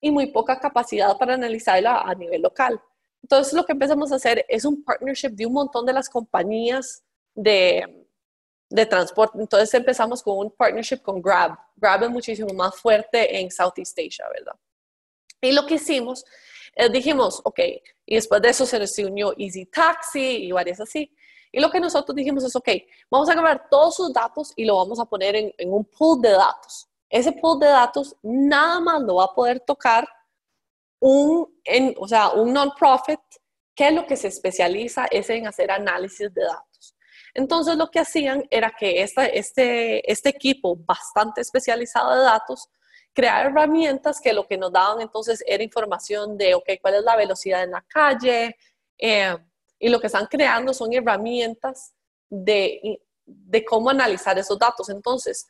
[0.00, 2.80] y muy poca capacidad para analizarla a nivel local.
[3.22, 7.02] Entonces, lo que empezamos a hacer es un partnership de un montón de las compañías
[7.34, 8.06] de,
[8.70, 9.38] de transporte.
[9.40, 11.58] Entonces, empezamos con un partnership con Grab.
[11.74, 14.54] Grab es muchísimo más fuerte en Southeast Asia, ¿verdad?
[15.40, 16.24] Y lo que hicimos
[16.78, 17.58] eh, dijimos, ok,
[18.04, 21.10] y después de eso se unió Easy Taxi y varias así.
[21.56, 22.68] Y lo que nosotros dijimos es, ok,
[23.10, 26.20] vamos a grabar todos sus datos y lo vamos a poner en, en un pool
[26.20, 26.86] de datos.
[27.08, 30.06] Ese pool de datos nada más lo va a poder tocar
[31.00, 33.20] un, en, o sea, un non-profit
[33.74, 36.94] que lo que se especializa es en hacer análisis de datos.
[37.32, 42.68] Entonces lo que hacían era que esta, este, este equipo bastante especializado de datos
[43.14, 47.16] crear herramientas que lo que nos daban entonces era información de, ok, cuál es la
[47.16, 48.58] velocidad en la calle,
[48.98, 49.38] eh,
[49.78, 51.94] y lo que están creando son herramientas
[52.28, 54.88] de, de cómo analizar esos datos.
[54.88, 55.46] Entonces,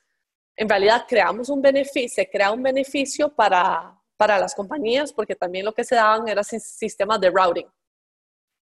[0.56, 5.64] en realidad creamos un beneficio, se crea un beneficio para, para las compañías, porque también
[5.64, 7.68] lo que se daban era sistemas de routing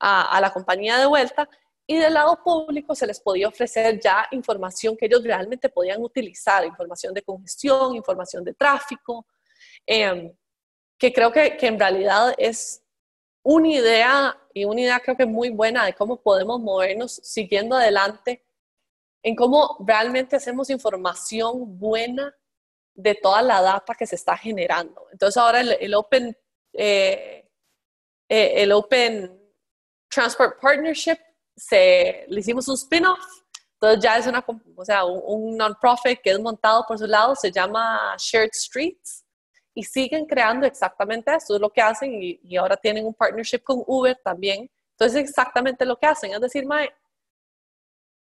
[0.00, 1.48] a, a la compañía de vuelta
[1.86, 6.64] y del lado público se les podía ofrecer ya información que ellos realmente podían utilizar,
[6.64, 9.26] información de congestión, información de tráfico,
[9.86, 10.34] eh,
[10.98, 12.82] que creo que, que, en realidad es
[13.44, 18.44] una idea y una idea creo que muy buena de cómo podemos movernos siguiendo adelante
[19.22, 22.34] en cómo realmente hacemos información buena
[22.94, 25.06] de toda la data que se está generando.
[25.12, 26.36] Entonces ahora el, Open,
[26.72, 27.50] eh,
[28.28, 29.40] eh, el Open
[30.08, 31.18] Transport Partnership
[31.56, 33.24] se, le hicimos un spin-off,
[33.74, 34.44] entonces ya es una,
[34.76, 39.23] o sea, un, un non-profit que es montado por su lado, se llama Shared Streets,
[39.74, 43.62] y siguen creando exactamente esto, es lo que hacen, y, y ahora tienen un partnership
[43.62, 46.90] con Uber también, entonces exactamente lo que hacen, es decir, mae,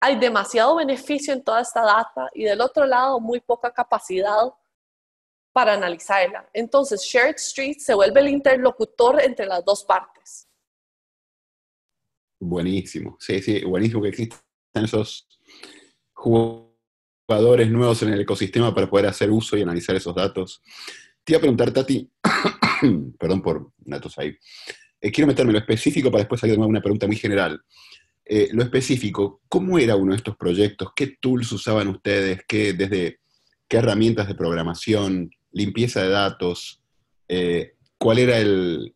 [0.02, 4.52] hay demasiado beneficio en toda esta data y del otro lado muy poca capacidad
[5.54, 6.50] para analizarla.
[6.54, 10.48] Entonces, Shared Streets se vuelve el interlocutor entre las dos partes.
[12.40, 14.38] Buenísimo, sí, sí, buenísimo que exista
[14.74, 15.28] esos
[16.14, 20.64] jugadores nuevos en el ecosistema para poder hacer uso y analizar esos datos.
[21.24, 22.10] Te iba a preguntar, Tati,
[23.20, 24.36] perdón por datos ahí,
[25.00, 27.62] eh, quiero meterme en lo específico para después salir de una pregunta muy general.
[28.26, 30.90] Eh, lo específico, ¿cómo era uno de estos proyectos?
[30.96, 32.42] ¿Qué tools usaban ustedes?
[32.48, 33.20] ¿Qué, desde
[33.68, 36.82] qué herramientas de programación, limpieza de datos?
[37.28, 38.94] Eh, ¿Cuál era el,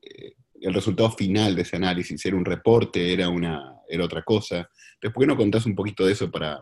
[0.62, 2.26] el, resultado final de ese análisis?
[2.26, 3.14] ¿Era un reporte?
[3.14, 4.70] ¿Era, una, era otra cosa?
[4.94, 6.62] Entonces, ¿por qué no contás un poquito de eso para,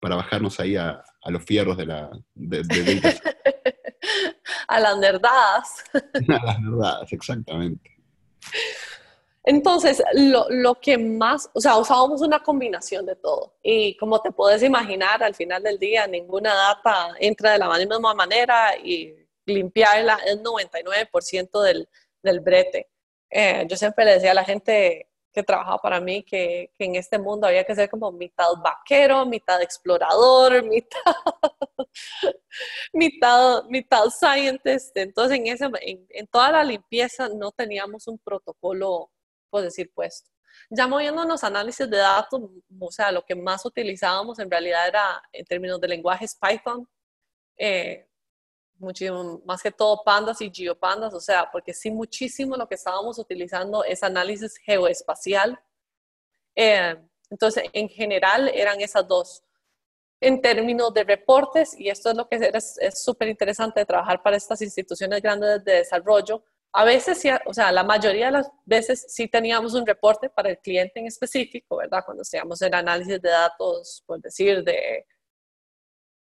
[0.00, 2.10] para bajarnos ahí a, a los fierros de la...
[2.34, 3.20] De, de,
[4.68, 5.84] a las nerdadas.
[5.94, 7.90] a las nerdadas, exactamente.
[9.44, 13.54] Entonces, lo, lo, que más, o sea, usábamos una combinación de todo.
[13.62, 18.12] Y como te puedes imaginar, al final del día, ninguna data entra de la misma
[18.12, 19.14] manera y
[19.46, 21.88] limpiarla es 99% del,
[22.22, 22.88] del brete.
[23.30, 26.96] Eh, yo siempre le decía a la gente que trabajaba para mí que, que, en
[26.96, 31.14] este mundo había que ser como mitad vaquero, mitad explorador, mitad,
[32.92, 34.96] mitad, mitad scientist.
[34.96, 39.10] Entonces, en, ese, en, en toda la limpieza no teníamos un protocolo
[39.62, 40.30] decir, puesto.
[40.70, 42.40] Ya moviéndonos análisis de datos,
[42.78, 46.88] o sea, lo que más utilizábamos en realidad era, en términos de lenguajes, Python,
[47.58, 48.08] eh,
[48.78, 53.18] muchísimo, más que todo pandas y geopandas, o sea, porque sí muchísimo lo que estábamos
[53.18, 55.58] utilizando es análisis geoespacial.
[56.54, 56.96] Eh,
[57.30, 59.42] entonces, en general eran esas dos.
[60.20, 62.36] En términos de reportes, y esto es lo que
[62.80, 67.72] es súper interesante de trabajar para estas instituciones grandes de desarrollo, a veces, o sea,
[67.72, 72.02] la mayoría de las veces sí teníamos un reporte para el cliente en específico, ¿verdad?
[72.04, 75.06] Cuando hacíamos el análisis de datos, por decir, de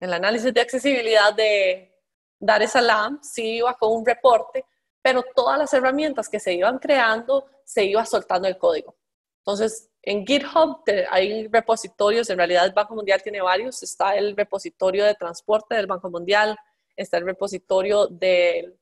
[0.00, 1.97] el análisis de accesibilidad de
[2.38, 4.64] Dar es Salaam, sí iba con un reporte,
[5.03, 8.96] pero todas las herramientas que se iban creando, se iba soltando el código.
[9.38, 15.05] Entonces, en GitHub hay repositorios, en realidad el Banco Mundial tiene varios, está el repositorio
[15.05, 16.57] de transporte del Banco Mundial,
[16.96, 18.79] está el repositorio del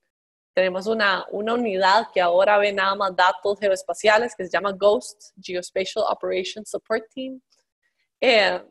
[0.57, 5.35] tenemos una, una unidad que ahora ve nada más datos geoespaciales que se llama GHOST,
[5.39, 7.43] Geospatial Operations Support Team.
[8.19, 8.63] Eh,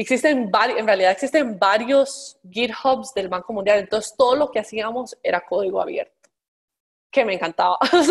[0.00, 5.40] existen en realidad existen varios GitHubs del Banco Mundial, entonces todo lo que hacíamos era
[5.40, 6.30] código abierto,
[7.10, 7.78] que me encantaba.
[7.92, 8.02] O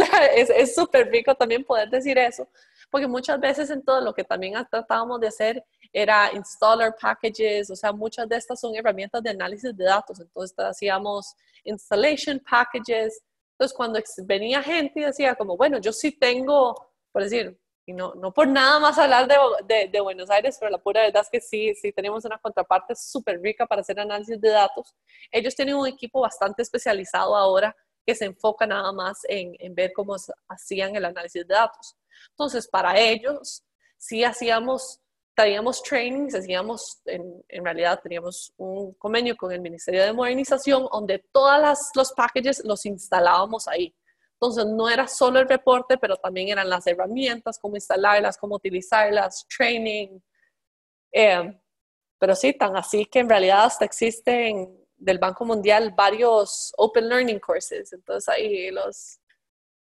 [0.53, 2.47] es súper rico también poder decir eso,
[2.89, 7.75] porque muchas veces en todo lo que también tratábamos de hacer era installer packages, o
[7.75, 13.21] sea, muchas de estas son herramientas de análisis de datos, entonces hacíamos installation packages.
[13.53, 16.75] Entonces, cuando venía gente y decía como, bueno, yo sí tengo,
[17.11, 19.29] por decir, y no, no por nada más hablar
[19.65, 22.93] de, de, Buenos Aires, pero la pura verdad es que sí, sí tenemos una contraparte
[22.95, 24.93] súper rica para hacer análisis de datos.
[25.31, 27.73] Ellos tienen un equipo bastante especializado ahora
[28.05, 30.17] que se enfoca nada más en, en ver cómo
[30.49, 31.95] hacían el análisis de datos.
[32.31, 33.63] Entonces, para ellos,
[33.97, 34.99] sí hacíamos
[35.33, 41.23] traíamos trainings, hacíamos, en, en, realidad teníamos un convenio con el Ministerio de Modernización donde
[41.31, 43.95] todos los packages los instalábamos ahí.
[44.39, 49.45] Entonces no era solo el reporte, pero también eran las herramientas, cómo instalarlas, cómo utilizarlas,
[49.47, 50.19] training.
[51.11, 51.59] Eh,
[52.19, 57.39] pero sí, tan así que en realidad hasta existen del Banco Mundial varios Open Learning
[57.39, 57.93] Courses.
[57.93, 59.19] Entonces ahí los,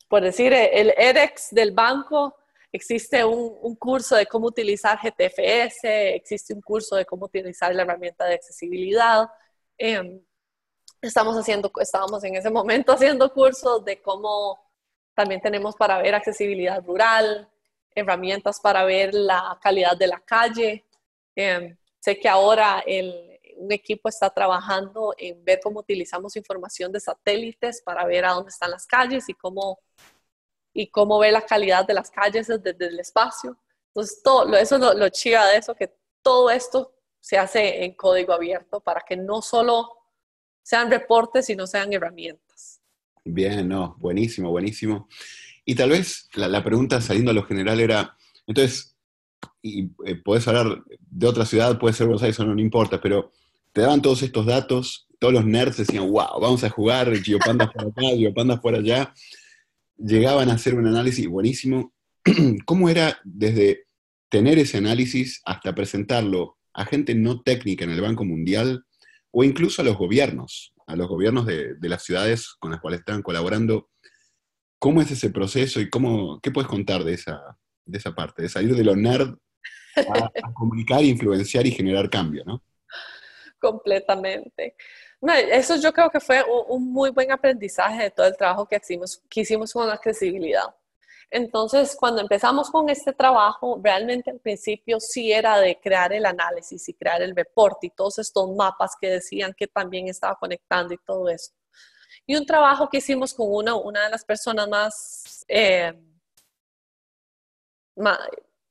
[0.08, 2.36] por decir, el edX del banco
[2.76, 5.84] Existe un, curso de cómo utilizar GTFS,
[6.16, 9.28] existe un curso de cómo utilizar la herramienta de accesibilidad.
[9.78, 10.20] Em,
[11.08, 14.60] estamos haciendo, estábamos en ese momento haciendo cursos de cómo
[15.14, 17.50] también tenemos para ver accesibilidad rural,
[17.96, 20.86] herramientas para ver la calidad de la calle.
[21.36, 22.84] Em, sé que ahora
[23.58, 28.50] un equipo está trabajando en ver cómo utilizamos información de satélites para ver a dónde
[28.50, 29.80] están las calles y cómo
[30.76, 33.56] y cómo ve la calidad de las calles desde, el espacio.
[33.90, 37.94] Entonces, todo, eso es lo, lo chiva de eso, que todo esto se hace en
[37.94, 40.03] código abierto para que no solo
[40.64, 42.82] sean reportes, sino sean herramientas.
[43.26, 45.08] Bien, no, buenísimo, buenísimo.
[45.66, 48.98] Y tal vez la, pregunta saliendo a lo general era, entonces,
[49.62, 53.32] y eh, podés hablar de otra ciudad, puede ser Buenos Aires, eso no, importa, pero
[53.72, 57.88] te daban todos estos datos, todos los nerds decían, wow, vamos a jugar, Geopandas por
[57.88, 59.14] acá, Geopandas por allá,
[59.98, 61.94] llegaban a hacer un análisis buenísimo.
[62.66, 63.86] ¿Cómo era desde
[64.30, 68.84] tener ese análisis hasta presentarlo a gente no técnica en el Banco Mundial
[69.34, 73.22] o incluso a los gobiernos, a los gobiernos de, las ciudades con las cuales estaban
[73.22, 73.90] colaborando?
[74.80, 78.50] ¿Cómo es ese proceso y cómo, qué puedes contar de esa, de esa parte, de
[78.50, 79.36] salir de lo nerd
[79.96, 82.64] a, comunicar, influenciar y generar cambio, ¿no?
[83.60, 84.76] Completamente
[85.32, 89.22] eso yo creo que fue un, muy buen aprendizaje de todo el trabajo que hicimos,
[89.30, 90.76] que hicimos con la accesibilidad.
[91.36, 96.88] Entonces, cuando empezamos con este trabajo, realmente al principio sí era de crear el análisis
[96.88, 100.98] y crear el reporte y todos estos mapas que decían que también estaba conectando y
[101.00, 101.52] todo eso.
[102.28, 105.92] Y un trabajo que hicimos con una, una de las personas más, eh,
[107.96, 108.20] más,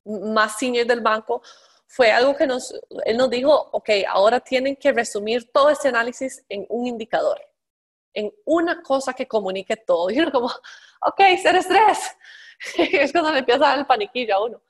[0.05, 1.42] más senior del banco
[1.88, 2.72] fue algo que nos,
[3.05, 7.40] él nos dijo, ok, ahora tienen que resumir todo este análisis en un indicador,
[8.14, 10.11] en una cosa que comunique todo.
[10.14, 11.98] Y uno como, ok, ser estrés.
[12.79, 14.62] es cuando le empieza a dar el paniquillo a uno.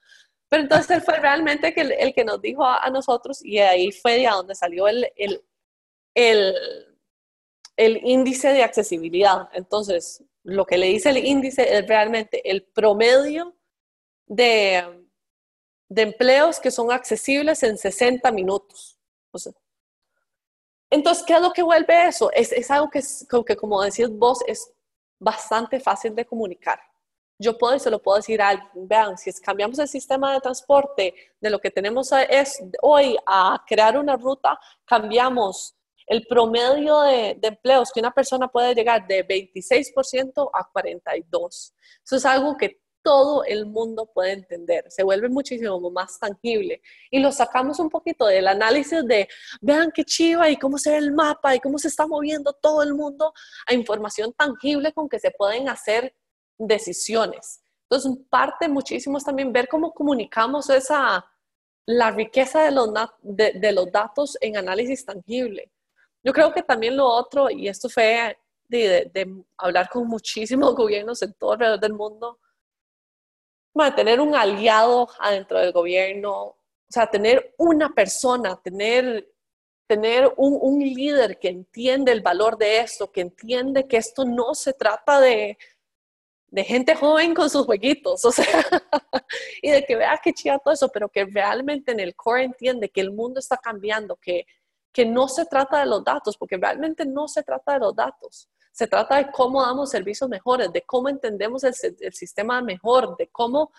[0.49, 4.19] Pero entonces él fue realmente el, el que nos dijo a, nosotros y ahí fue
[4.19, 5.43] de donde salió el, el,
[7.75, 9.49] el, índice de accesibilidad.
[9.55, 13.57] Entonces, lo que le dice el índice es realmente el promedio
[14.27, 15.07] de,
[15.89, 18.99] de empleos que son accesibles en 60 minutos.
[20.91, 22.31] entonces, ¿qué es lo que vuelve eso?
[22.33, 23.01] Es, es algo que,
[23.47, 24.71] que, como decís vos, es
[25.19, 26.79] bastante fácil de comunicar.
[27.43, 30.41] Yo puedo y se lo puedo decir a alguien, vean, si cambiamos el sistema de
[30.41, 35.75] transporte de lo que tenemos es hoy a crear una ruta, cambiamos
[36.07, 41.73] el promedio de, de, empleos que una persona puede llegar de 26% a 42%.
[42.05, 46.81] Eso es algo que todo el mundo puede entender, se vuelve muchísimo más tangible.
[47.11, 49.29] Y lo sacamos un poquito del análisis de,
[49.61, 52.83] vean qué chiva y cómo se ve el mapa y cómo se está moviendo todo
[52.83, 53.33] el mundo
[53.67, 56.15] a información tangible con que se pueden hacer
[56.59, 57.63] decisiones.
[57.89, 61.27] Entonces, parte muchísimo es también ver cómo comunicamos esa,
[61.87, 62.91] la riqueza de los,
[63.23, 65.71] de, los datos en análisis tangible.
[66.23, 68.39] Yo creo que también lo otro, y esto fue
[68.69, 72.39] de, de hablar con muchísimos gobiernos en todo alrededor del mundo,
[73.95, 79.29] tener un aliado adentro del gobierno, o sea, tener una persona, tener,
[79.87, 84.55] tener un, un, líder que entiende el valor de esto, que entiende que esto no
[84.55, 85.59] se trata de,
[86.53, 88.45] de gente joven con sus jueguitos, o sea,
[89.63, 92.91] y de que vea que chía todo eso, pero que realmente en el core entiende
[92.91, 94.47] que el mundo está cambiando, que,
[94.93, 98.51] que no se trata de los datos, porque realmente no se trata de los datos.
[98.71, 101.73] Se trata de cómo damos servicios mejores, de cómo entendemos el,
[102.13, 103.73] sistema mejor, de cómo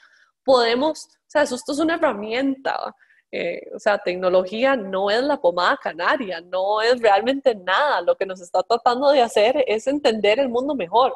[0.43, 2.95] podemos, o sea, esto es una herramienta.
[3.31, 8.01] Eh, o sea, tecnología no es la pomada canaria, no es realmente nada.
[8.01, 11.13] Lo que nos está tratando de hacer es entender el mundo mejor.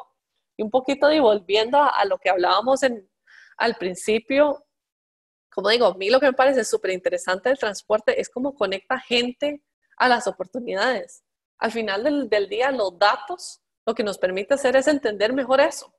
[0.58, 3.08] Y un poquito devolviendo a, a lo que hablábamos en,
[3.56, 4.66] al principio,
[5.50, 9.00] como digo, a mí lo que me parece súper interesante del transporte es cómo conecta
[9.00, 9.62] gente
[9.96, 11.24] a las oportunidades.
[11.58, 15.92] Al final del, día, los datos lo que nos permite hacer es entender mejor eso.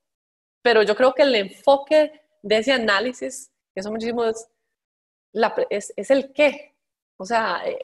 [0.62, 4.48] Pero yo creo que el enfoque de ese análisis, eso muchísimo es,
[5.70, 6.78] es, el qué.
[7.18, 7.78] O sea, eh,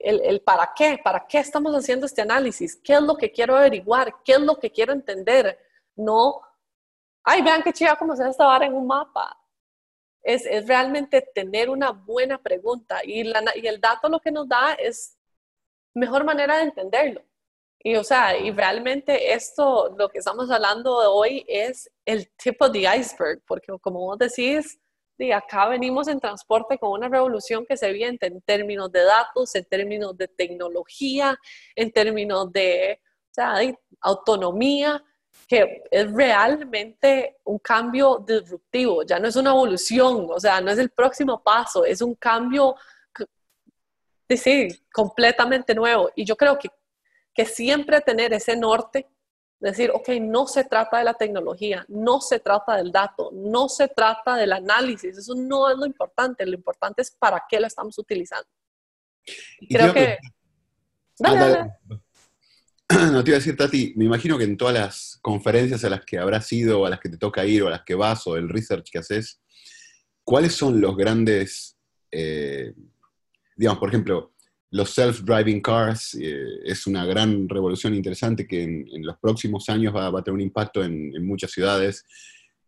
[0.00, 3.56] el, el, para qué, para qué estamos haciendo este análisis, qué es lo que quiero
[3.56, 5.56] averiguar, qué es lo que quiero entender.
[5.96, 6.40] No,
[7.24, 9.36] ay, vean qué chido cómo se esta vara en un mapa.
[10.22, 14.46] Es, es, realmente tener una buena pregunta y, la, y el dato lo que nos
[14.48, 15.16] da es
[15.94, 17.22] mejor manera de entenderlo.
[17.82, 22.80] Y, o sea, y realmente esto, lo que estamos hablando hoy es el tipo de
[22.80, 24.78] iceberg, porque como vos decís,
[25.16, 29.54] de acá venimos en transporte con una revolución que se viene en términos de datos,
[29.54, 31.38] en términos de tecnología,
[31.74, 33.00] en términos de
[34.00, 35.02] autonomía,
[35.46, 40.78] que es realmente un cambio disruptivo, ya no es una evolución, o sea, no es
[40.78, 42.76] el próximo paso, es un cambio,
[44.28, 46.10] sí, completamente nuevo.
[46.14, 46.68] Y yo creo que
[47.34, 49.08] que siempre tener ese norte,
[49.58, 53.88] decir, ok, no se trata de la tecnología, no se trata del dato, no se
[53.88, 57.98] trata del análisis, eso no es lo importante, lo importante es para qué lo estamos
[57.98, 58.48] utilizando.
[59.68, 60.18] creo que...
[61.22, 61.68] Ah,
[63.12, 66.04] no te iba a decir, Tati, me imagino que en todas las conferencias a las
[66.04, 68.36] que habrás ido, a las que te toca ir, o a las que vas, o
[68.36, 69.40] el research que haces,
[70.24, 71.76] ¿cuáles son los grandes,
[72.10, 72.74] eh,
[73.54, 74.32] digamos, por ejemplo,
[74.72, 80.06] los self-driving cars eh, es una gran revolución interesante que en, los próximos años va,
[80.06, 82.04] a tener un impacto en, muchas ciudades.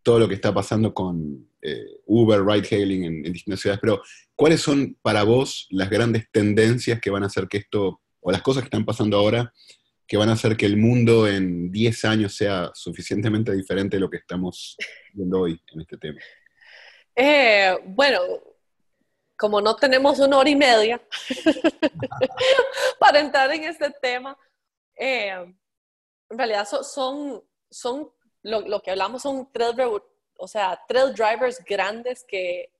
[0.04, 3.80] Todo lo que está pasando con eh, Uber, ride-hailing en, distintas ciudades.
[3.80, 4.02] Pero,
[4.36, 8.42] ¿cuáles son para vos las grandes tendencias que van a hacer que esto, o las
[8.42, 9.52] cosas que están pasando ahora,
[10.12, 14.10] que van a hacer que el mundo en 10 años sea suficientemente diferente de lo
[14.10, 14.76] que estamos
[15.14, 16.20] viendo hoy en este tema?
[17.16, 18.20] Eh, bueno,
[19.38, 21.00] como no tenemos una hora y media
[23.00, 24.36] para entrar en este tema,
[24.94, 29.74] eh, en realidad son, son, lo, que hablamos son tres,
[30.36, 32.70] o sea, tres drivers grandes que,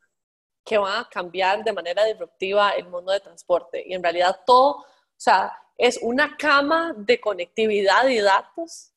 [0.67, 3.83] que van a cambiar de manera disruptiva el mundo de transporte.
[3.87, 8.93] Y en realidad todo, o sea, es una cama de conectividad y datos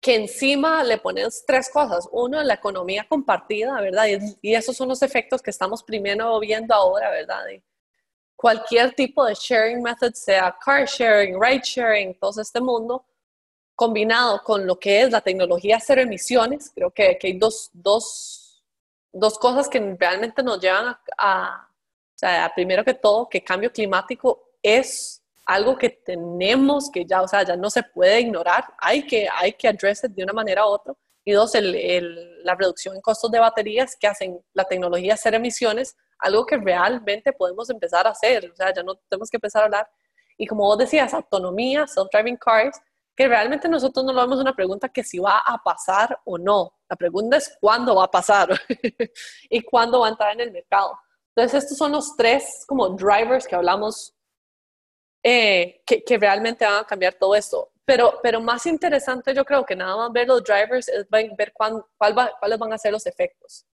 [0.00, 2.08] que encima le pones tres cosas.
[2.10, 4.06] Uno, la economía compartida, ¿verdad?
[4.42, 7.44] Y, esos son los efectos que estamos primero viendo ahora, ¿verdad?
[8.34, 13.04] cualquier tipo de sharing method, sea car sharing, ride sharing, todo este mundo,
[13.76, 18.62] combinado con lo que es la tecnología cero emisiones, creo que, que hay dos, dos,
[19.12, 21.68] dos, cosas que realmente nos llevan a,
[22.22, 25.19] a, primero que todo, que cambio climático es
[25.50, 29.52] algo que tenemos que ya, o sea, ya no se puede ignorar, hay que, hay
[29.54, 30.94] que address de una manera u otra.
[31.24, 35.36] Y dos, el, el, la reducción en costos de baterías que hacen la tecnología cero
[35.36, 39.62] emisiones algo que realmente podemos empezar a hacer, o sea, ya no tenemos que empezar
[39.62, 39.90] a hablar.
[40.36, 42.78] Y como vos decías, autonomía, self-driving cars,
[43.16, 46.74] que realmente nosotros no lo vemos una pregunta que si va a pasar o no.
[46.88, 48.48] La pregunta es cuándo va a pasar
[49.50, 50.98] y cuándo va a entrar en el mercado.
[51.34, 54.14] Entonces, estos son los tres como drivers que hablamos
[55.22, 57.72] eh, que, que, realmente van a cambiar todo esto.
[57.84, 61.84] Pero, pero más interesante yo creo que nada más ver los drivers es ver cuál
[62.02, 63.66] va, cuáles van a ser los efectos.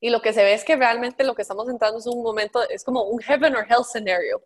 [0.00, 2.62] Y lo que se ve es que realmente lo que estamos entrando es un momento,
[2.68, 4.44] es como un heaven or hell scenario.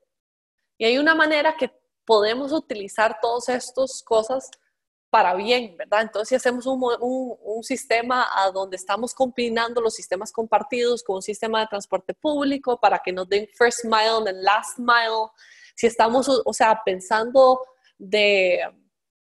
[0.78, 1.70] Y hay una manera que
[2.04, 4.50] podemos utilizar todas estas cosas
[5.10, 6.02] para bien, ¿verdad?
[6.02, 11.16] Entonces, si hacemos un, un, un, sistema a donde estamos combinando los sistemas compartidos con
[11.16, 15.30] un sistema de transporte público para que nos den first mile and last mile,
[15.78, 17.64] si estamos, o sea, pensando
[17.96, 18.58] de,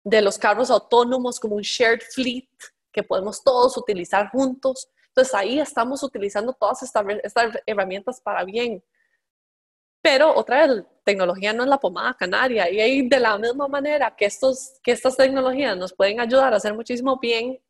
[0.04, 2.50] de los carros autónomos como un shared fleet
[2.92, 7.06] que podemos todos utilizar juntos, entonces ahí estamos utilizando todas estas,
[7.68, 8.84] herramientas para bien.
[10.02, 14.26] Pero otra vez, tecnología no es la pomada canaria y de la misma manera que,
[14.26, 17.62] estos, que estas tecnologías nos pueden ayudar a hacer muchísimo bien,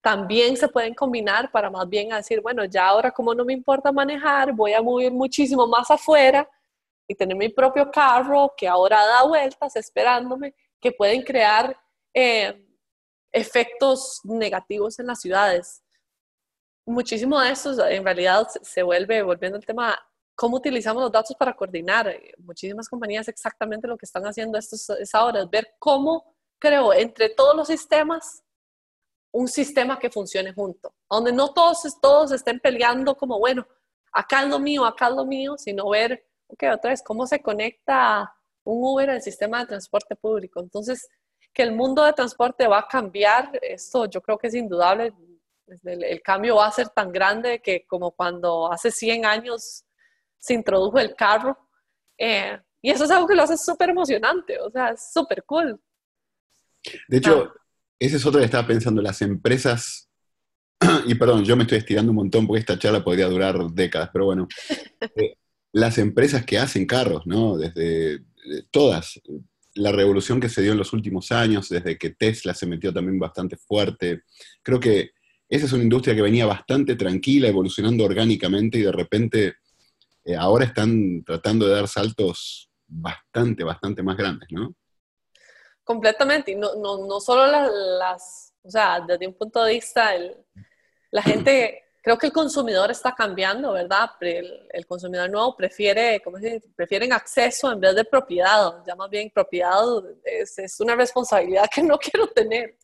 [0.00, 3.90] también se pueden combinar para más bien decir, bueno, ya ahora como no me importa
[3.90, 6.48] manejar, voy a mover muchísimo más afuera
[7.10, 11.76] y tener mi propio carro que ahora da vueltas esperándome, que pueden crear
[12.14, 12.66] eh,
[13.32, 15.82] efectos negativos en las ciudades
[16.90, 19.98] muchísimo de esto en realidad se vuelve, volviendo al tema,
[20.34, 22.14] cómo utilizamos los datos para coordinar.
[22.38, 27.30] Muchísimas compañías exactamente lo que están haciendo esto es ahora, es ver cómo creo entre
[27.30, 28.42] todos los sistemas
[29.32, 33.66] un sistema que funcione junto, donde no todos, todos estén peleando como, bueno,
[34.12, 37.40] acá es lo mío, acá es lo mío, sino ver, ok, otra vez, cómo se
[37.40, 38.32] conecta
[38.64, 40.60] un Uber al sistema de transporte público.
[40.60, 41.08] Entonces,
[41.52, 45.12] que el mundo de transporte va a cambiar, esto yo creo que es indudable,
[45.84, 49.84] el, cambio va a ser tan grande que como cuando hace 100 años
[50.38, 51.56] se introdujo el carro.
[52.18, 55.80] Eh, y eso es algo que lo hace súper emocionante, o sea, es súper cool.
[57.08, 57.60] De hecho, ah.
[57.98, 60.08] ese es otro que estaba pensando, las empresas,
[61.06, 64.26] y perdón, yo me estoy estirando un montón porque esta charla podría durar décadas, pero
[64.26, 64.48] bueno,
[65.16, 65.34] eh,
[65.72, 67.56] las empresas que hacen carros, ¿no?
[67.56, 68.20] Desde eh,
[68.70, 69.20] todas,
[69.74, 73.18] la revolución que se dio en los últimos años, desde que Tesla se metió también
[73.18, 74.22] bastante fuerte,
[74.62, 75.10] creo que
[75.48, 79.54] esa es una industria que venía bastante tranquila, evolucionando orgánicamente y de repente
[80.24, 84.74] eh, ahora están tratando de dar saltos bastante, bastante más grandes, ¿no?
[85.82, 87.46] Completamente, y no, no, no solo
[87.98, 90.12] las, o sea, desde un punto de vista,
[91.10, 94.10] la gente, creo que el consumidor está cambiando, ¿verdad?
[94.20, 96.68] El, el consumidor nuevo prefiere, ¿cómo se dice?
[96.74, 99.82] Prefieren acceso en vez de propiedad, ya más bien propiedad
[100.24, 102.76] es, es una responsabilidad que no quiero tener.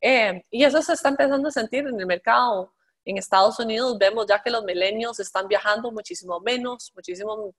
[0.00, 2.72] Eh, y eso se está empezando a sentir en el mercado.
[3.04, 7.54] En Estados Unidos vemos ya que los milenios están viajando muchísimo menos, muchísimo,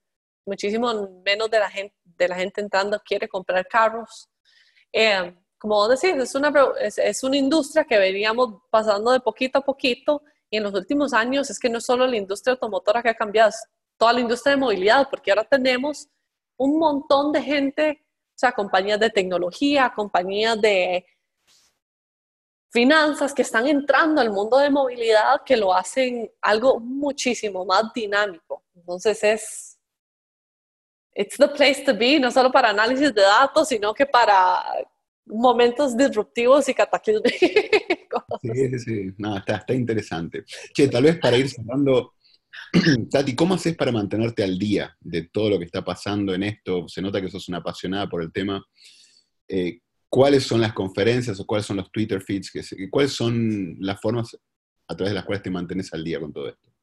[0.46, 4.30] muchísimo menos de la, gente, de la gente entrando quiere comprar carros.
[4.92, 9.62] Eh, como decís, es una, es, es una industria que veníamos pasando de poquito a
[9.62, 10.22] poquito
[10.58, 13.68] en los últimos años es que no solo la industria automotora que ha cambiado, es
[13.98, 16.08] toda la industria de movilidad, porque ahora tenemos
[16.58, 21.06] un montón de gente, o sea, compañías de tecnología, compañías de
[22.72, 28.66] finanzas que están entrando al mundo de movilidad que lo hacen algo muchísimo más dinámico.
[28.76, 29.80] Entonces es,
[31.14, 34.62] it's the place to be, no solo para análisis de datos, sino que para
[35.26, 37.32] momentos disruptivos y cataclismos.
[38.42, 40.44] Sí, sí, sí, no, está, está interesante.
[40.74, 42.14] Che, tal vez para ir cerrando,
[43.12, 46.88] Tati, ¿cómo haces para mantenerte al día de todo lo que está pasando en esto?
[46.88, 48.64] Se nota que sos una apasionada por el tema.
[49.48, 52.52] Eh, cuáles son las conferencias o cuáles son los Twitter feeds,
[52.90, 54.38] cuáles son las formas
[54.88, 56.75] a través de las cuales te mantienes al día con todo esto.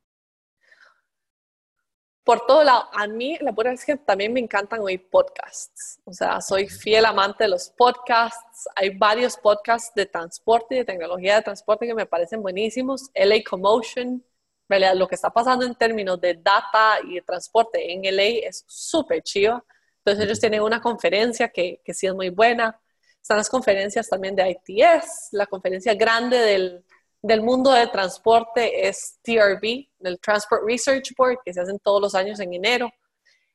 [2.24, 6.00] Por todo lado, a mí la verdad es que también me encantan oír podcasts.
[6.04, 8.68] O sea, soy fiel amante de los podcasts.
[8.76, 13.10] Hay varios podcasts de transporte y de tecnología de transporte que me parecen buenísimos.
[13.14, 14.24] LA Commotion,
[14.68, 19.22] lo que está pasando en términos de data y de transporte en LA es súper
[19.22, 19.66] chido.
[19.98, 22.80] Entonces ellos tienen una conferencia que, que sí es muy buena.
[23.20, 26.84] están las conferencias también de ITS, la conferencia grande del,
[27.22, 32.14] del mundo del transporte es TRB, el Transport Research Board, que se hacen todos los
[32.14, 32.90] años en enero.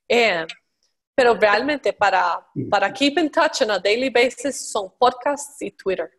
[0.08, 0.46] Eh,
[1.14, 6.10] pero realmente para, para keep in touch on a daily basis son podcasts y Twitter.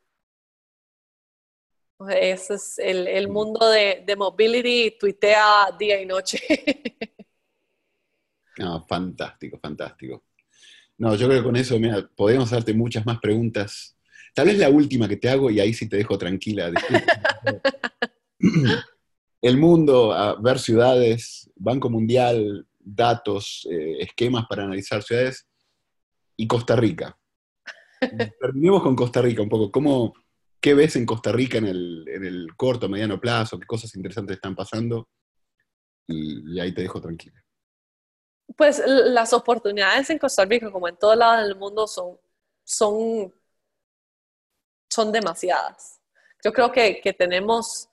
[2.11, 6.38] Ese es el, el mundo de, de, mobility, tuitea día y noche.
[8.59, 10.24] No, fantástico, fantástico.
[10.96, 13.96] No, yo creo que con eso, mira, podríamos hacerte muchas más preguntas.
[14.35, 16.70] Tal vez la última que te hago y ahí sí te dejo tranquila.
[19.43, 25.47] el mundo, a ver ciudades, Banco Mundial, datos, eh, esquemas para analizar ciudades,
[26.37, 27.18] y Costa Rica.
[28.41, 29.70] Terminemos con Costa Rica un poco.
[29.70, 30.14] ¿Cómo,
[30.61, 33.59] ¿Qué ves en Costa Rica en el, en el corto, mediano plazo?
[33.59, 35.09] ¿Qué cosas interesantes están pasando?
[36.07, 37.45] Y, ahí te dejo tranquila.
[38.57, 42.18] Pues las oportunidades en Costa Rica, como en todo lado del mundo, son,
[42.64, 43.33] son,
[44.89, 46.01] son demasiadas.
[46.43, 47.89] Yo creo que, que tenemos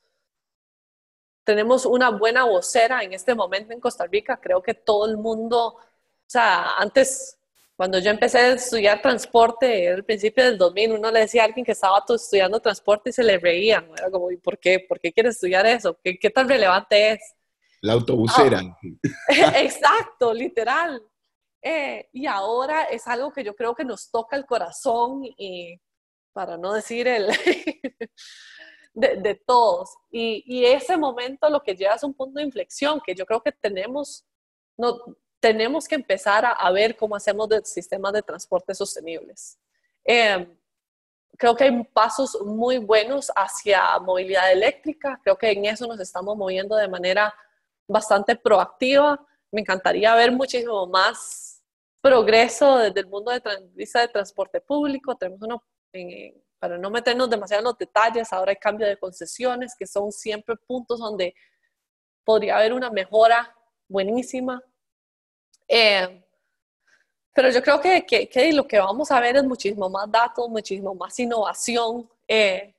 [1.45, 4.39] tenemos una buena vocera en este momento en Costa Rica.
[4.41, 5.79] Creo que todo el mundo, o
[6.25, 7.37] sea, antes,
[7.75, 11.63] cuando yo empecé a estudiar transporte, al principio del 2000, uno le decía a alguien
[11.63, 13.87] que estaba estudiando transporte y se le reían.
[13.95, 14.79] Era como, ¿y por qué?
[14.79, 15.97] ¿Por qué quieres estudiar eso?
[16.03, 17.35] ¿Qué, qué tan relevante es?
[17.81, 18.61] La autobusera.
[18.61, 18.75] Ah,
[19.61, 21.01] exacto, literal.
[21.61, 25.79] Eh, y ahora es algo que yo creo que nos toca el corazón y,
[26.35, 27.27] para no decir el...
[28.93, 29.95] de, todos.
[30.11, 33.51] Y, ese momento lo que lleva es un punto de inflexión que yo creo que
[33.51, 34.25] tenemos,
[34.77, 34.99] no,
[35.39, 39.57] tenemos que empezar a, ver cómo hacemos de sistemas de transporte sostenibles.
[40.03, 40.57] Em,
[41.37, 45.19] creo que hay pasos muy buenos hacia movilidad eléctrica.
[45.23, 47.33] Creo que en eso nos estamos moviendo de manera
[47.87, 49.25] bastante proactiva.
[49.51, 51.61] Me encantaría ver muchísimo más
[52.01, 55.15] progreso desde el mundo de, de transporte público.
[55.15, 55.63] Tenemos uno
[55.95, 60.11] en, para no meternos demasiado en los detalles, ahora hay cambio de concesiones, que son
[60.11, 61.35] siempre puntos donde
[62.23, 63.55] podría haber una mejora
[63.87, 64.61] buenísima.
[65.67, 66.23] Eh,
[67.33, 70.95] pero yo creo que, que, lo que vamos a ver es muchísimo más datos, muchísimo
[70.95, 72.73] más innovación eh,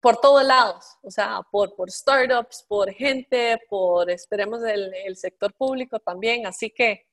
[0.00, 5.52] por todos lados, o sea, por, por startups, por gente, por, esperemos, el, el sector
[5.54, 6.46] público también.
[6.46, 7.06] Así que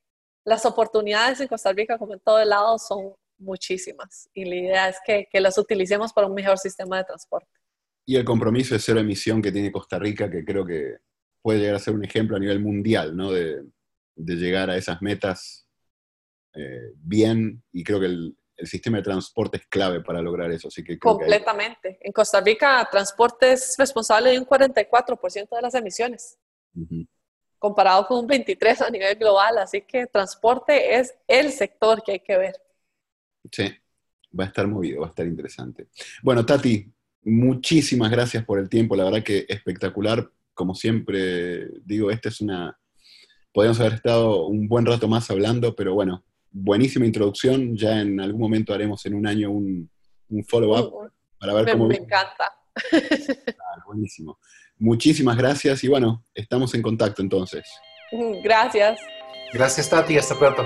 [0.43, 4.30] las oportunidades en Costa Rica, como en todo lado, son muchísimas.
[4.34, 7.50] Y la idea es que, que las utilicemos para un mejor sistema de transporte.
[8.06, 10.98] Y el compromiso de cero emisión que tiene Costa Rica, que creo que
[11.42, 13.32] puede llegar a ser un ejemplo a nivel mundial, ¿no?
[13.32, 13.64] De,
[14.16, 15.68] de llegar a esas metas
[16.56, 20.70] eh, bien, y creo que el, el, sistema de transporte es clave para lograr eso.
[20.70, 21.98] Así que Completamente.
[22.02, 26.38] En Costa Rica, transporte es responsable de un 44% de las emisiones.
[27.60, 32.20] comparado con un 23 a nivel global, así que transporte es el sector que hay
[32.20, 32.56] que ver.
[33.52, 33.64] Sí,
[34.38, 35.88] va a estar movido, va a estar interesante.
[36.22, 36.91] Bueno, Tati,
[37.24, 40.30] muchísimas gracias por el tiempo, la verdad que espectacular.
[40.54, 42.78] Como siempre digo, esta es una...
[43.52, 47.76] Podríamos haber estado un buen rato más hablando, pero bueno, buenísima introducción.
[47.76, 49.89] Ya en algún momento haremos en un año un,
[50.48, 51.88] follow-up para ver cómo...
[51.88, 52.52] Me encanta.
[53.86, 54.39] buenísimo.
[54.78, 57.64] Muchísimas gracias y bueno, estamos en contacto entonces.
[58.43, 59.00] Gracias.
[59.54, 60.18] Gracias, Tati.
[60.18, 60.66] Hasta pronto.